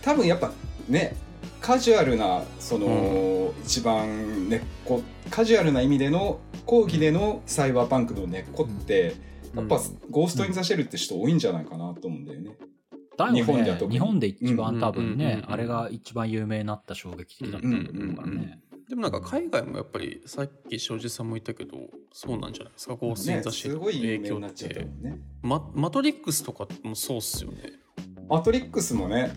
[0.00, 0.52] 多分やっぱ
[0.88, 1.16] ね
[1.60, 9.16] カジュアルなその、一番根っこカジュアルな意味での講義でのサイバーパンクの根っこって、
[9.54, 12.52] やっぱ、ゴースト・イン・ザ・シェルって人多いんじゃないかなと思うんだよね。
[13.16, 13.40] だよね。
[13.40, 13.98] 日本では特に。
[13.98, 18.60] 日本で一番多分ねうんあれが一番有名になった衝撃的だったと思うからね。
[18.88, 21.76] でもなんか海外もやっぱりさっき庄司さんも言ったけど
[22.12, 22.94] そうなんじゃないですか？
[22.94, 25.20] ゴースト・イン・ねザ・シェルすごい有影響っ名になっちゃったてもんね。
[25.42, 27.72] ママトリックスとかもそうっすよね。
[28.28, 29.32] マトリックスもね、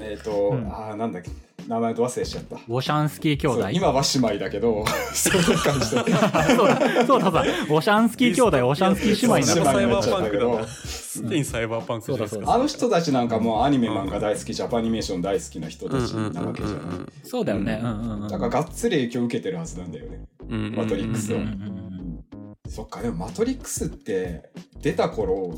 [0.00, 0.66] えっ、と、うん。
[0.68, 1.30] ああ、なんだっけ、
[1.68, 2.56] 名前と忘れしちゃった。
[2.56, 3.70] ウォシャンスキー兄弟？
[3.70, 4.84] 今は姉妹だけど、
[5.14, 5.96] そういう感じで。
[6.56, 16.80] そうだそうださウォシャンスキー兄弟ウォシャンスキー姉妹になっサイバーパンクだすでにサイバーパンクじゃなあの人たちなんかもうアニメ漫画大好き、ジャパニメーション大好きな人たちなわけじゃない。
[17.22, 17.80] そうだよね。
[17.82, 20.24] うんうんうんだからがっつり影響を受けてるはずなんだよね。
[20.48, 21.42] うんマトリックスをうん。
[21.42, 21.84] うんうん
[22.66, 24.50] そっか、でもマトリックスって
[24.80, 25.54] 出た頃、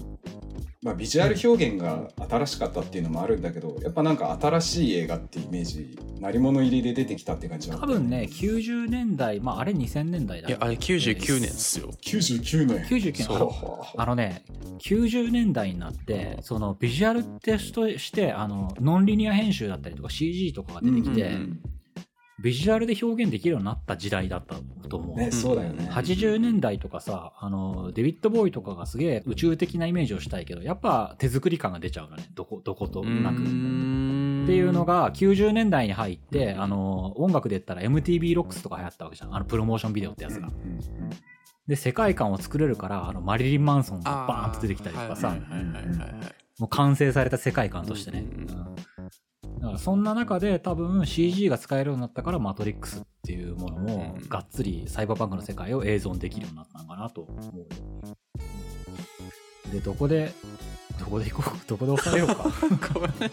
[0.86, 7.80] まあ、ビジュアル表現が新しかったっていうのもあるんだけど、やっぱなんか新しい映画ってイメージ、鳴り物入りで出てきたって感じなの？
[7.80, 11.92] 多分ね90年代まああれ2000年代だいやあれ99年っすよ。
[12.02, 12.84] 99年。
[12.84, 13.24] 99年。
[13.24, 14.00] そう。
[14.00, 14.44] あのね、
[14.78, 21.60] 90年代になって、そのビジュアルテストして、あの、ノンリニア編集だったりとか CG とかが出てきて、うんうん
[22.38, 24.56] ビジュアルで表現できるようになった時代だった
[24.88, 25.16] と思う。
[25.16, 25.88] ね、そうだよね。
[25.90, 33.36] 80年代とかさ、あの、デビッド・ボーイとかがすげえ宇宙的なイメージをしたいけど、やっぱ手作り感が出ちゃうのね、どこ、どことなく。
[33.36, 39.34] っていうのが90年代に入って、あの、音楽で言ったら MTV ロックスとか流行ったわけじゃん。
[39.34, 40.50] あの、プロモーションビデオってやつが。
[41.66, 45.34] で、世界観を作れるから、あの、マリリン・マンソンがバーンと出てきたりとかさ、
[46.58, 48.20] もう完成された世界観としてね。
[48.20, 48.75] うんうん
[49.58, 54.28] だからそんな中で多分 CG が使えるようになったからマトリックスっていうものもうん。
[54.28, 57.64] がっつりサイバーパンクの世界を映像にできるようになったのかなと思うよ。
[59.72, 60.32] で、どこで、
[61.00, 62.44] どこで行こう、どこで抑えようか。
[62.94, 63.30] これ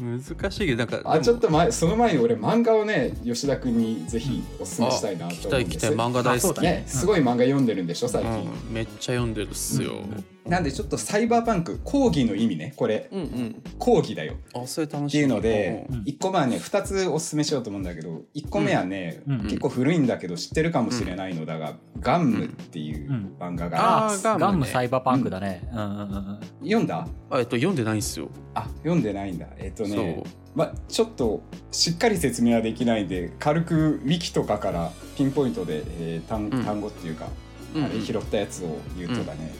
[0.00, 5.80] 難しいけどなんかあ、ちょっと前、その前に俺漫画をね、吉田君にぜひお勧めしたいな聞きと思うんです。
[5.80, 6.06] たい聞きたい。
[6.06, 8.32] 漫画大好き、ねね、すごい漫画読んでるんでしょ、最近。
[8.32, 10.04] うん、めっちゃ読んでるっすよ、
[10.46, 13.62] なんでちょっとサイバーパンク、講義の意味ね、これ、うん、うん。
[13.78, 14.34] 講義だよ。
[14.54, 19.42] あそれ楽しっていうのでうん1個目はね2つおすすめしようと思うんだけど1個目はね、うん。
[19.42, 23.34] 結構古いんだけど知ってるかもしれないのだが「ガンム」っていううん。
[23.38, 24.40] 漫画があるあーガンムね。
[24.40, 25.68] ガンムサイバーパンクだね。
[25.72, 25.78] うん。
[25.78, 26.40] うんうんうん。
[26.62, 27.06] 読んだ？
[27.30, 29.46] あえっと読んでないんですよ、あ読んでないんだ。
[29.58, 30.22] えっ、とね
[30.54, 36.64] まあちょっとしっかり説明はできないんで軽くウィキとかからピンポイントで、えー単うん。
[36.64, 39.52] 単語っていうか、うんあれ拾ったやつを言うとだね、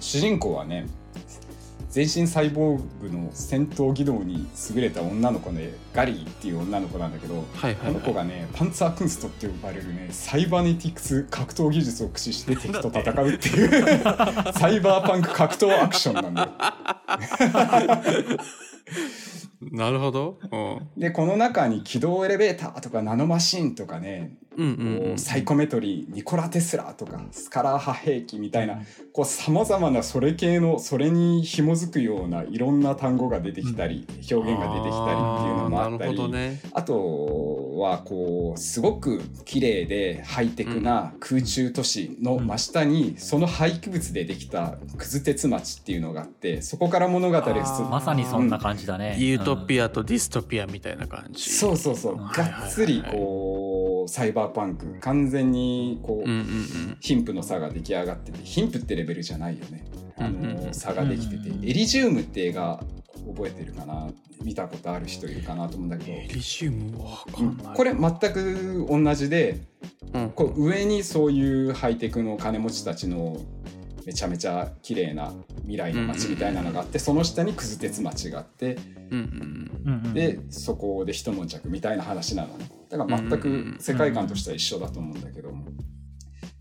[0.00, 0.86] 主人公はね
[1.90, 13.70] 全身サイボーグの戦闘技能に優れた女の子でガリーっていう女の子なんだけど、はいはいはいこの子がねパンツァークンストって呼ばれるねサイバネティクス格闘技術を駆使して敵と戦うっていう
[14.52, 16.50] サイバーパンク格闘アクションなんだよ。
[19.60, 24.70] なるほど、うん、でこの中に軌道エレベーターとかナノマシンとかね、うんうん。
[24.70, 28.80] うんこうサイコメトリーニコラ・テスラとかスカラー波兵器みたいな
[29.24, 36.32] さまざまなそれ系のそれに紐づくようないろんな単語が出てきたり、表現が出てきたりっていうのもあったーなるほどり。
[36.32, 36.60] ね。
[36.72, 36.94] あと
[37.80, 47.60] はこうすごく綺麗でハイテクな空中都市の真下にその廃棄物でできたくず鉄町っていうのがあってそこから物語を進む。
[47.60, 49.16] あまさにそんな感じだね。
[49.18, 49.80] ユートピア。
[49.80, 51.50] アとディストピアみたいな感じ。
[51.50, 52.12] そうそうそう。
[52.14, 52.18] うん。
[52.18, 53.49] がっつりこう
[54.10, 56.28] サイバーパンク完全にこう、
[57.00, 59.88] 貧富の差が出来上がってて貧富ってレベルじゃないよね。
[60.18, 62.82] あの差ができててエリジウムって映画
[63.28, 64.08] 覚えてるかな？
[64.42, 66.12] 見たことある人いるかなと思うんだけど。
[66.12, 67.76] エリシウムはわかうんんない。
[67.76, 69.60] これ全く同じで
[70.12, 70.30] うん。
[70.30, 73.36] こう上にそういうハイテクの金持ちたちの
[74.04, 75.32] めちゃめちゃ綺麗な
[75.62, 78.76] 未来の街みたいなのがあって、その下にくず鉄町があって
[80.12, 82.58] でそこで一悶着みたいな話なの。
[82.58, 85.66] ねだから全く世界観としては一緒だと思うんだけども、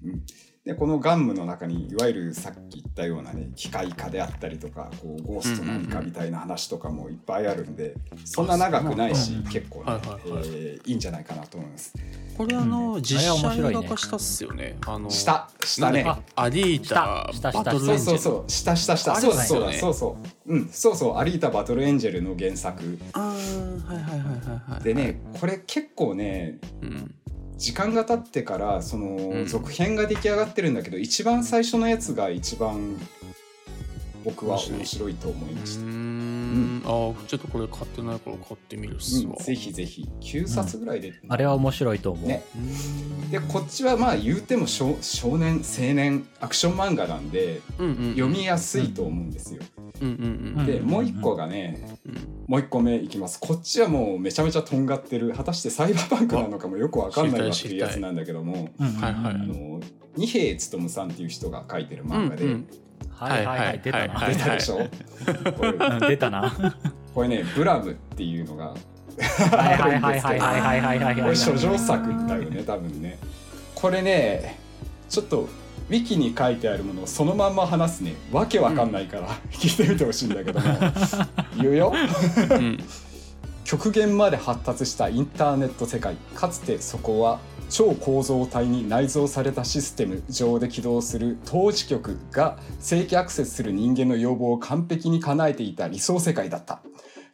[0.03, 0.23] うん、
[0.69, 10.43] でこのガンムの中にいわゆるさっき言ったようなね機械化であったりとかこうゴースト何かみたいな話とかもいっぱいあるんでそんな長くないしうん結構ね、はいはいはい。
[10.45, 11.93] えーいいんじゃないかなと思います。
[12.37, 13.01] これあの、うん。
[13.01, 14.77] 実写映画化したっすよね。
[14.85, 16.05] あの下下ね。
[16.35, 17.99] アリータバトルエンジェル。
[17.99, 18.49] そうそうそう。
[18.49, 20.17] 下下下そうだそうそうそ
[20.47, 21.17] ううんそうそう。
[21.17, 22.97] アリータバトルエンジェルの原作。
[23.13, 24.35] あーはいはいはいは
[24.69, 24.83] いはい。
[24.83, 27.15] でねこれ結構ねうん
[27.59, 29.45] 時間が経ってからそのん。
[29.45, 32.97] 続編が出来上がってるんだけど、一番最初のやつが一番
[34.23, 35.13] 僕は面白い。
[35.13, 36.79] と思いました、うーん。
[36.79, 40.07] ん、ああちょっとこれ買ってないから買ってみるっすわ、うん、ぜひぜひ。
[40.21, 42.27] 9冊ぐらいで、あれは面白いと思う。
[42.27, 42.43] ね。
[42.55, 48.11] うんでこっちはまあ言うても少少年青年アクション漫画なんでうんうんうん。
[48.13, 49.78] 読みやすいと思うんですよ、うんうんうん
[50.65, 53.39] でもう一個がねうんもう一個目いきます。
[53.39, 55.33] こっちはもうめちゃめちゃとんがってる。
[55.33, 59.01] 果たしてサイバーパンクなのかもよくわかんないわっていうやつなんだけどもうんうんうん。
[59.01, 59.33] はいはい。
[59.35, 59.79] あの
[60.15, 62.67] 二平勉さんっていう人が書いてる漫画で、うんうん。
[63.11, 64.13] はいはいはい、出たな。
[64.13, 64.77] はい出たでしょ、
[65.57, 65.69] これ。
[65.69, 66.75] うん出たな。
[67.13, 68.73] これねブラムっていうのが。
[69.19, 71.21] はいはいはいはいはいはいはいはいはい。
[71.21, 73.19] これ書状作だよね多分ね
[73.75, 74.59] これね
[75.09, 75.47] ちょっと
[75.89, 78.15] ウィキに書いてあるものをそのまんま話すね。
[78.31, 80.65] わけわかんないから、聞いてみてほしいんだけども。
[81.59, 81.93] 言うよ。
[82.51, 82.77] うん。
[83.63, 86.15] 極限まで発達したインターネット世界。
[86.35, 87.39] かつてそこは
[87.71, 96.81] 超構造体に内蔵されたシステム上で起動する統治局が正規アクセスする人間の要望を完璧に叶えていた理想世界だった。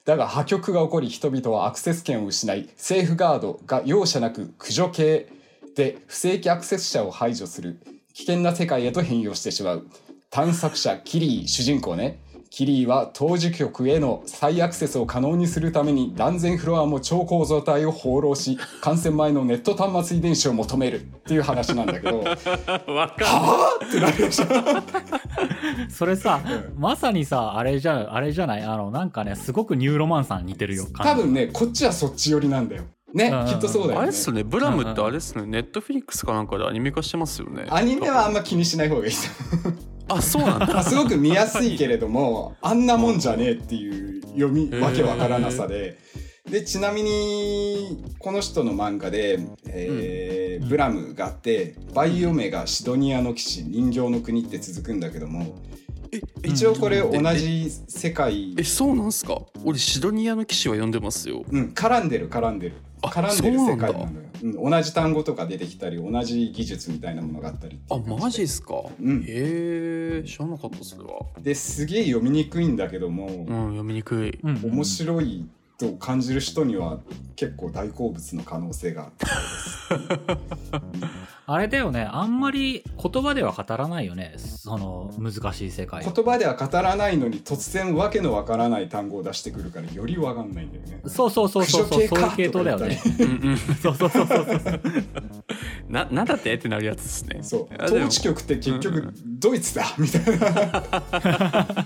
[0.06, 5.28] だが破局が起こり人々はアクセス権を失いセーフガードが容赦なく駆除系
[5.76, 7.80] で不正規アクセス者を排除する
[8.16, 9.88] 危険な世界へと変容してしまう。
[10.30, 12.22] 探索者キリー主人公ね。
[12.50, 21.02] キリーは当時局への再アクセスを可能にするために断然フロアも超構造体を放浪し感染前のネット端末遺伝子を求める。
[21.02, 22.22] っていう話なんだけど。
[22.24, 23.14] は
[23.82, 24.46] あってなるでしょ。
[25.90, 26.40] それさ、
[26.78, 28.64] うまさにさ、あれじゃ、あれじゃない？
[28.64, 30.86] あの、なんかね、すごくニューロマンさん似てるよ。
[31.04, 32.84] 多分ねこっちはそっち寄りなんだよ
[33.16, 34.04] ねうんきっとそうだよね。
[34.04, 37.66] あれっすねブラムってあれっすねネットフィリックスかなんかでアニメ化してますよね。
[37.70, 39.32] アニメはあんま気にしない方がいいです
[40.08, 40.68] あそうなんだ。
[40.68, 43.90] ま あすごく見やすいけれどもあんなもんじゃねえってい
[44.20, 45.98] う読みわけわからなさで。
[46.50, 50.70] でちなみにこの人の漫画で、えーうん。
[50.70, 55.56] ブラムがあって「バイオメガシドニアの騎士人形の国」って続くんだけども
[56.12, 57.24] え一応これうん。
[57.24, 58.54] 同じ世界。
[58.60, 59.42] えそうなんすか？
[59.64, 61.44] 俺シドニアの騎士は読んでますよ。
[61.50, 62.74] うん絡んでる絡んでる。
[62.76, 64.10] あ絡んでる世界なのよ、
[64.44, 69.22] うん、同じ単語とか出てきたり同じ技術みたいなものがあったりってあいう感マジっすか、うん。
[69.22, 71.20] へえ知らなかったそれは。
[71.40, 74.40] ですげえ読みにくいんだけども、うん読みにくい。
[74.44, 75.48] うん面白い
[75.78, 77.00] と感じる人には
[77.36, 79.12] 結構大好物の可能性が
[80.72, 80.82] あ
[81.60, 86.04] れだよね、あんまり言葉では語らないよね、その難しい世界。
[86.04, 91.02] 言葉では語らないのに突然わけのわからない単語を出してくるからよりわかんないんだよね。
[91.06, 93.00] そうそうそうそうそう、そういう系統だよね。
[93.20, 93.58] うんうん。
[93.58, 94.82] そうそうそうそうそう。
[95.88, 97.40] ななんだってってなるやつですね。
[97.44, 97.84] そう。
[97.84, 99.14] 統治局って結うんう局ん。
[99.40, 100.86] ドイツだみたいな。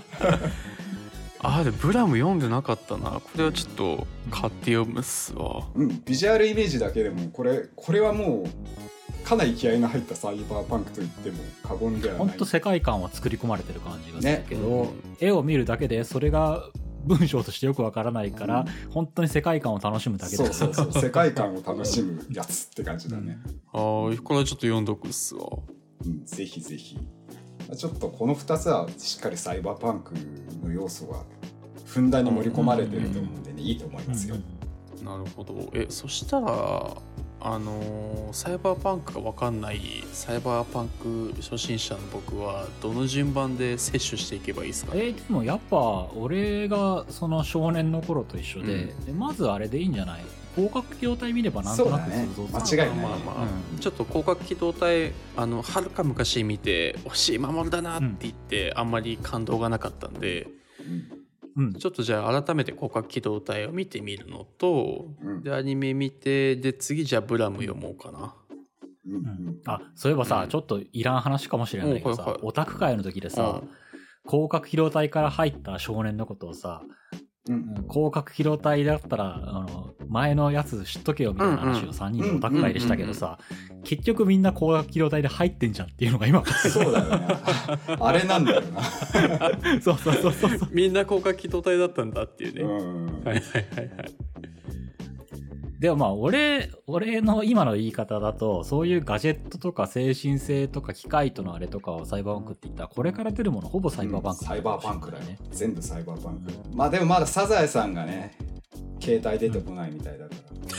[1.42, 3.10] あでもブラム読んでなかったな。
[3.10, 5.66] これはちょっと買って読むっすわ。
[5.74, 8.46] うん、ビジュアルイメージだけでもこれこれはもう
[9.24, 12.26] かなり気合いの入ったサイバーパンクと言っても過言ではない。
[12.28, 14.90] 本当世界観は作り込まれてる感じがするけど、ね。
[15.20, 16.64] 絵を見るだけでそれが
[17.04, 21.02] 文章としてよくわからないから、本当に世界観を楽しむだけだそうそうそう。
[21.02, 23.38] 世界観を楽しむやつって感じだね。
[23.72, 25.48] あーこれはちょっと読んどくっすわ。
[26.04, 26.98] うん、ぜひぜひ。
[27.76, 30.14] ちょっとこの2つはしっかりサイバーパンク
[30.62, 31.24] の要素が
[31.86, 34.36] ふんだんに盛り込まれてると思うんでね、いいと思いますよ。
[35.04, 35.70] なるほど。
[35.72, 36.96] えそしたら
[37.40, 39.80] あのーサイバーパンクが分かんない
[40.12, 50.20] サイバーパンク初心者の僕はどの順番で摂取していけばいいですかえーでもやっぱ俺がその少年の頃と一緒で,、でまずあれでいいんじゃない？
[50.56, 52.76] 広角機動隊見ればなんとなくそうだね想像つく。
[52.78, 52.98] 間違いない。
[53.08, 53.78] まあまあ、うん。
[53.78, 60.48] ちょっと広角機動隊あのはるか昔見て惜しい守るだなって言って、あんまり感動がなかったんで
[61.60, 61.72] うん。
[61.74, 65.42] ちょっとじゃあ改めて広角機動隊を見てみるのとうん。
[65.42, 68.34] でアニメ見てで次じゃあブラム読もうかな。
[69.06, 69.14] うん。
[69.14, 69.60] うん。
[69.66, 70.48] あそういえばさ、うん。
[70.48, 73.62] ちょっといらん話かもしれないけどさ、オタク会の時でさ、
[74.26, 77.29] 広角機動隊から入った少年のことをさ、うん
[77.88, 83.38] 広角機動隊だったらあの前のやつ知っとけよみたいな話を3人でオタク会でしたけどさ、
[83.84, 86.44] 結局みんな広角機動隊で入ってんじゃんっていうのが今。
[86.46, 87.36] そうだよね。
[88.00, 88.82] あれなんだよな。
[89.80, 90.68] そうそうそうそうそう。
[90.72, 93.06] みんな広角機動隊だったんだっていうね、うん。
[93.24, 93.40] はいはいはい
[93.76, 94.12] はい
[95.80, 105.38] でもまあ俺俺の今の言い方だとそういうガジェットとか精神性とか機械とのあれとかをサイバーパンクって言ったらこれから出るものほぼサイバーパンク、サイバーパンクだよね。
[105.50, 106.52] 全部サイバーパンク。
[106.74, 108.36] まあでもまだサザエさんがね、
[109.00, 110.34] 携帯出てこないみたいだか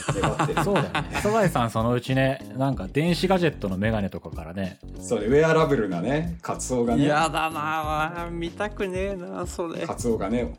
[0.06, 0.64] ら、 粘ってる。
[0.64, 10.54] そうだよねサザエさんそのうちねなんか電子ガジェットのメガネとかからねそうね、ウェアラブルなね、カツオがね、やだなあ見たくねえなそれカツオがね、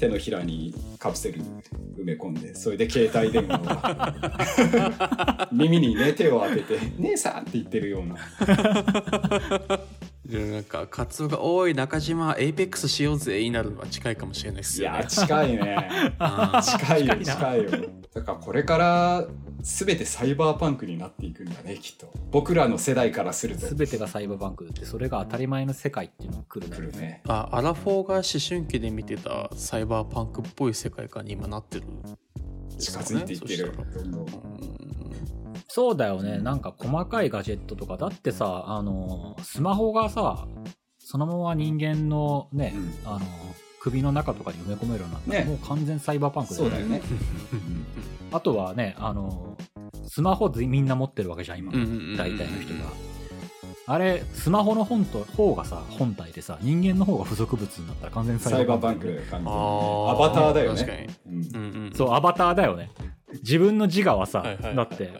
[0.00, 1.40] 手のひらにカプセル
[1.98, 8.16] 埋め込んで、それで携帯電話を 耳にね、手を当てて、姉さんって言ってるような。
[10.30, 14.98] でなんかカツオが「おい中島エイペックスしようぜ」になるのは近いかもしれないですいよね。
[14.98, 15.90] や近いね。
[16.62, 17.24] 近いよ近いな。
[17.24, 17.70] 近いよ。
[18.14, 19.26] だからこれから
[19.60, 22.12] 全てサイバーパンクになっていくんだねきっと。
[22.30, 23.66] 僕らの世代からすると。
[23.74, 27.22] 全てがサイバーバンクってそれが当たり前の世界っていうのが来るんだ来るね。
[27.26, 28.22] あアラフォーが思
[28.62, 31.84] 春期で見てたサイバーパンクっぽい世界観に今なってる。
[32.78, 33.72] 近づいていってる。
[33.96, 34.79] うん
[35.72, 36.38] そうだよね。
[36.38, 40.48] なんか細かいガジェットとかだってさあのスマホがさ
[40.98, 42.92] そのまま人間のね、うん。
[43.04, 43.20] あの
[43.80, 45.44] 首の中とかに埋め込めるようになったら、ね。
[45.44, 46.70] もう完全サイバーパンクだよね。
[46.70, 47.02] そうだよね。
[48.32, 49.56] あとはねあの
[50.08, 51.78] スマホみんな持ってるわけじゃん今、大
[52.36, 52.90] 体の人が。
[53.86, 59.06] あれスマホの本と方がさ本体でさ人間の方が付属物になったら完全サイバーパンク。
[59.06, 60.10] パンクだよ完全にあー。
[60.10, 60.98] アバターだよ確かに。
[60.98, 61.92] ねうんうんうん。
[61.94, 62.90] そうアバターだよね。
[63.42, 64.44] 自分の自我はさ、
[64.74, 65.12] だって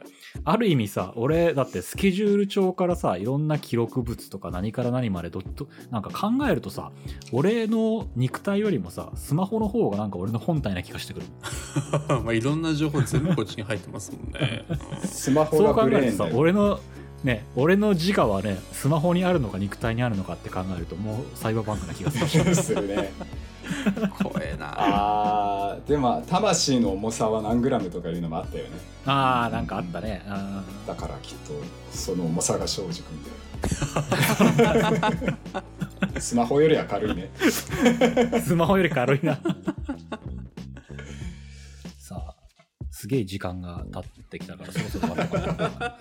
[0.45, 6.93] ある意味さ俺だってスケジュール帳からさいろんな記録物とか何から何までどっとなんか考えるとさ
[7.33, 11.26] 俺の肉体よりもさスマホの方がなんか俺の本体な気がしてくる
[12.24, 14.64] まあいろんな情報全部こっちに入ってますもんね。
[15.05, 16.81] スマホそう考がブえるとさ俺の
[17.25, 22.55] ね俺の自我はねスマホにあるのか肉体にあるのかって考えるともうサイバーバンクな気がする。
[22.55, 23.12] するね。
[24.23, 24.75] 怖えな。
[24.77, 28.71] あーでも魂の重さは何グラムとかいうのもあったよね。
[29.07, 30.23] あーなんかあったね。
[30.27, 31.53] あだからきっと
[31.97, 33.31] その重さが生じくんで。
[36.18, 37.31] スマホよりは軽いね。
[37.39, 39.39] ースマホより軽いな。
[41.99, 42.35] さあ
[42.91, 45.99] すげえ時間が経ってきたからそろそろ終わろうかな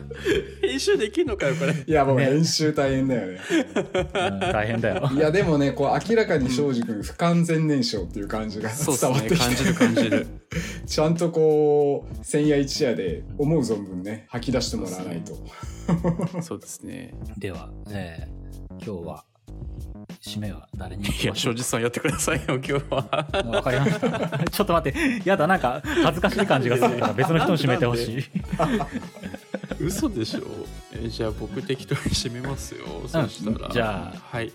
[0.61, 1.73] 編集できんのかよこれ。
[1.85, 3.39] いやもうね編集大変だよね
[3.73, 9.39] うん大変だよ いやでもねこう明らかに庄司君不完全燃焼っていう感じが伝わってきて、ね。
[9.39, 10.27] 感じる感じる。
[10.87, 17.13] ちゃんとこう千夜一夜で思う存分ね吐き出してもらわないとそうですね。
[17.37, 18.39] では、えー
[18.81, 19.25] 今日は
[20.21, 23.27] 締めは誰にいや庄司さんやってくださいよ 今日は。
[23.45, 24.39] わかりました。
[24.49, 28.23] ちょっと待って、やだ、なんか恥ずかしい感じがするから、別の人に締めてほしい。
[29.79, 30.41] 嘘でしょ。
[30.93, 32.85] えじゃあ僕適当に締めますよ。
[33.07, 33.69] そしたら。
[33.69, 34.51] じゃあはい。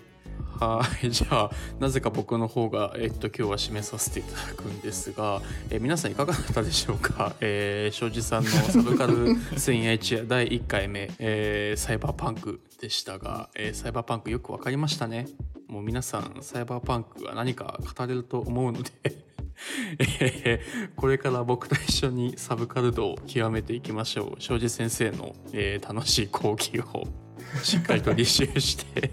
[0.59, 15.27] はいじゃあなぜか僕の方が、えっと、今日は締めさせていただくんですが、えー皆さんいかがだったでしょうか、えー、庄司さんのサブカル 千夜一夜第1回目、えーサイバーパンクでしたが、えーサイバーパンクよくわかりましたね。
[15.67, 18.91] もう皆さんサイバーパンクは何か語れると思うので
[19.99, 24.41] えーこれから僕と一緒にサブカル度を極めていきましょう。
[24.41, 27.24] 庄司先生の、えー楽しい講義を。
[27.63, 29.11] しっかりと履修して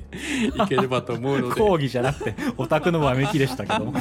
[0.54, 1.60] いければと思うので。
[1.60, 3.94] 講義じゃなくて、オタクのわめきでしたけども。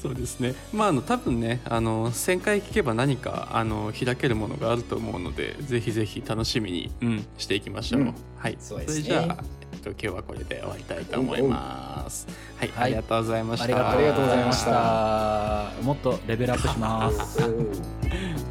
[0.00, 0.54] そうですね。
[0.72, 8.14] まああの多分ねあの1000回聞けば何かあの開けるものがあると思うのでぜひぜひ楽しみに、うん、していきましょう、うん。
[8.36, 8.52] はい。
[8.52, 8.58] ね。
[8.86, 12.26] れじゃあ、えっと、今日はこれで終わりたいと思います。
[12.58, 12.84] はい、はい。
[12.84, 13.64] ありがとうございました。
[13.64, 15.72] ありがありがとうございました。
[15.82, 17.42] もっとレベルアップします。
[17.42, 17.46] う
[18.46, 18.49] ん